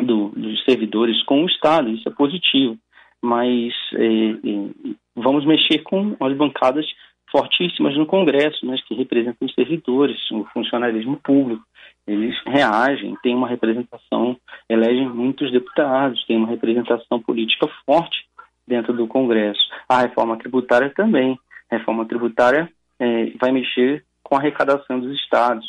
do, 0.00 0.28
dos 0.28 0.64
servidores 0.64 1.22
com 1.24 1.42
o 1.42 1.46
Estado, 1.46 1.90
isso 1.90 2.08
é 2.08 2.12
positivo, 2.12 2.78
mas 3.22 3.72
é, 3.94 4.04
é, 4.04 4.94
vamos 5.16 5.44
mexer 5.44 5.78
com 5.80 6.16
as 6.20 6.36
bancadas 6.36 6.86
fortíssimas 7.30 7.96
no 7.96 8.06
Congresso, 8.06 8.64
né, 8.64 8.76
que 8.86 8.94
representam 8.94 9.46
os 9.46 9.54
servidores, 9.54 10.18
o 10.30 10.44
funcionalismo 10.52 11.18
público. 11.22 11.62
Eles 12.06 12.36
reagem, 12.46 13.16
têm 13.20 13.34
uma 13.34 13.48
representação, 13.48 14.36
elegem 14.68 15.08
muitos 15.08 15.50
deputados, 15.50 16.24
têm 16.26 16.36
uma 16.36 16.46
representação 16.46 17.20
política 17.20 17.66
forte 17.84 18.25
dentro 18.66 18.92
do 18.92 19.06
Congresso. 19.06 19.60
A 19.88 20.02
reforma 20.02 20.36
tributária 20.36 20.90
também. 20.90 21.38
reforma 21.70 22.04
tributária 22.04 22.68
é, 22.98 23.30
vai 23.40 23.52
mexer 23.52 24.04
com 24.22 24.36
a 24.36 24.38
arrecadação 24.38 24.98
dos 24.98 25.14
estados. 25.20 25.66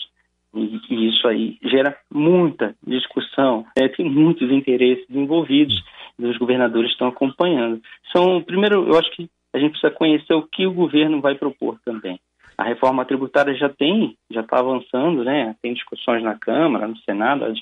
E, 0.53 0.79
e 0.89 1.09
isso 1.09 1.27
aí 1.27 1.57
gera 1.63 1.95
muita 2.11 2.75
discussão, 2.85 3.65
é, 3.75 3.87
tem 3.89 4.09
muitos 4.09 4.49
interesses 4.49 5.05
envolvidos, 5.09 5.83
os 6.17 6.37
governadores 6.37 6.91
estão 6.91 7.07
acompanhando. 7.07 7.81
São, 8.11 8.41
primeiro, 8.41 8.87
eu 8.87 8.97
acho 8.97 9.11
que 9.11 9.29
a 9.53 9.59
gente 9.59 9.71
precisa 9.71 9.93
conhecer 9.93 10.33
o 10.33 10.43
que 10.43 10.65
o 10.65 10.73
governo 10.73 11.21
vai 11.21 11.35
propor 11.35 11.77
também. 11.85 12.19
A 12.57 12.63
reforma 12.63 13.05
tributária 13.05 13.53
já 13.53 13.69
tem, 13.69 14.17
já 14.31 14.41
está 14.41 14.57
avançando, 14.59 15.23
né? 15.23 15.55
Tem 15.61 15.75
discussões 15.75 16.23
na 16.23 16.35
Câmara, 16.35 16.87
no 16.87 16.97
Senado. 16.97 17.53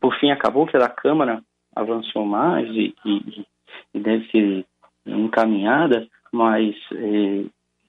Por 0.00 0.16
fim, 0.20 0.30
acabou 0.30 0.64
que 0.64 0.76
a 0.76 0.80
da 0.80 0.88
Câmara 0.88 1.42
avançou 1.74 2.24
mais 2.24 2.68
e, 2.68 2.94
e, 3.04 3.44
e 3.92 3.98
deve 3.98 4.30
ser 4.30 4.64
encaminhada, 5.06 6.06
mas 6.32 6.74
é, 6.92 7.44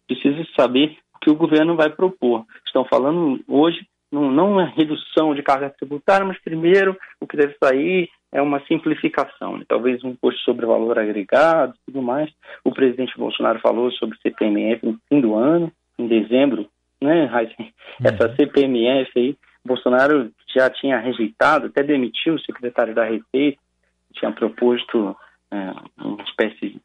precisa 0.07 0.45
saber 0.57 0.97
o 1.15 1.19
que 1.19 1.29
o 1.29 1.35
governo 1.35 1.75
vai 1.75 1.89
propor. 1.89 2.45
Estão 2.65 2.85
falando 2.85 3.41
hoje 3.47 3.85
não, 4.11 4.31
não 4.31 4.51
uma 4.53 4.65
redução 4.65 5.35
de 5.35 5.43
carga 5.43 5.69
tributária, 5.69 6.25
mas 6.25 6.39
primeiro 6.41 6.97
o 7.19 7.27
que 7.27 7.35
deve 7.35 7.55
sair 7.61 8.09
é 8.31 8.41
uma 8.41 8.59
simplificação, 8.65 9.57
né? 9.57 9.65
talvez 9.67 10.03
um 10.03 10.09
imposto 10.09 10.39
sobre 10.41 10.65
valor 10.65 10.99
agregado 10.99 11.73
e 11.73 11.85
tudo 11.85 12.01
mais. 12.01 12.29
O 12.63 12.71
presidente 12.71 13.17
Bolsonaro 13.17 13.59
falou 13.59 13.91
sobre 13.91 14.17
CPMF 14.19 14.85
no 14.85 14.99
fim 15.09 15.21
do 15.21 15.35
ano, 15.35 15.71
em 15.97 16.07
dezembro, 16.07 16.67
né, 17.01 17.29
Heisen? 17.33 17.55
Uhum. 17.59 18.07
Essa 18.07 18.35
CPMF 18.35 19.11
aí, 19.15 19.37
Bolsonaro 19.65 20.31
já 20.53 20.69
tinha 20.69 20.99
rejeitado, 20.99 21.67
até 21.67 21.81
demitiu 21.81 22.35
o 22.35 22.39
secretário 22.39 22.93
da 22.93 23.03
Receita, 23.03 23.57
tinha 24.13 24.31
proposto 24.31 25.15
é, 25.51 25.73
uma 25.97 26.23
espécie 26.23 26.79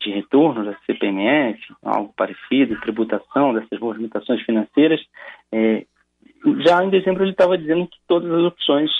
de 0.00 0.10
retorno 0.10 0.64
da 0.64 0.76
CPMF, 0.86 1.60
algo 1.82 2.12
parecido, 2.16 2.80
tributação 2.80 3.52
dessas 3.52 3.78
movimentações 3.78 4.40
financeiras. 4.42 5.00
É, 5.52 5.84
já 6.66 6.82
em 6.82 6.90
dezembro 6.90 7.22
ele 7.22 7.32
estava 7.32 7.58
dizendo 7.58 7.86
que 7.86 7.98
todas 8.08 8.30
as 8.32 8.44
opções 8.44 8.90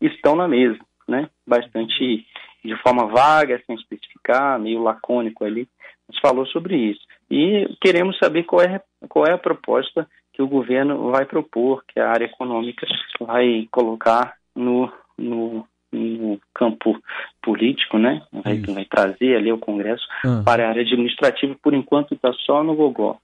estão 0.00 0.36
na 0.36 0.46
mesa, 0.46 0.78
né? 1.08 1.28
Bastante 1.46 2.26
de 2.62 2.76
forma 2.82 3.06
vaga, 3.06 3.60
sem 3.66 3.74
especificar, 3.74 4.58
meio 4.58 4.82
lacônico 4.82 5.44
ali, 5.44 5.66
mas 6.06 6.18
falou 6.20 6.46
sobre 6.46 6.76
isso. 6.76 7.00
E 7.30 7.66
queremos 7.80 8.18
saber 8.18 8.44
qual 8.44 8.62
é, 8.62 8.82
qual 9.08 9.26
é 9.26 9.32
a 9.32 9.38
proposta 9.38 10.06
que 10.32 10.42
o 10.42 10.48
governo 10.48 11.10
vai 11.10 11.24
propor, 11.24 11.82
que 11.88 11.98
a 11.98 12.10
área 12.10 12.26
econômica 12.26 12.86
vai 13.20 13.66
colocar 13.70 14.34
no, 14.54 14.92
no, 15.16 15.66
no 15.92 16.38
campo 16.54 16.98
político, 17.42 17.98
né? 17.98 18.22
Vai, 18.32 18.58
vai, 18.58 18.84
trazer 18.84 19.36
ali 19.36 19.50
ao 19.50 19.58
Congresso 19.58 20.04
uhum. 20.24 20.44
para 20.44 20.66
a 20.66 20.68
área 20.70 20.82
administrativa, 20.82 21.56
por 21.62 21.74
enquanto 21.74 22.14
está 22.14 22.32
só 22.44 22.62
no 22.62 22.74
Gogó. 22.74 23.18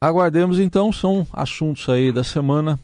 Aguardemos 0.00 0.58
então, 0.58 0.90
são 0.92 1.26
assuntos 1.32 1.88
aí 1.88 2.10
da 2.10 2.24
semana, 2.24 2.78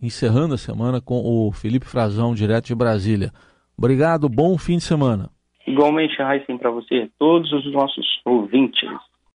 encerrando 0.00 0.54
a 0.54 0.58
semana 0.58 1.00
com 1.00 1.22
o 1.24 1.52
Felipe 1.52 1.86
Frazão, 1.86 2.34
direto 2.34 2.66
de 2.66 2.74
Brasília. 2.74 3.30
Obrigado, 3.78 4.28
bom 4.28 4.58
fim 4.58 4.78
de 4.78 4.82
semana. 4.82 5.30
Igualmente, 5.66 6.20
Raíssen, 6.20 6.58
para 6.58 6.70
você 6.70 7.04
e 7.04 7.10
todos 7.18 7.52
os 7.52 7.72
nossos 7.72 8.04
ouvintes. 8.24 8.88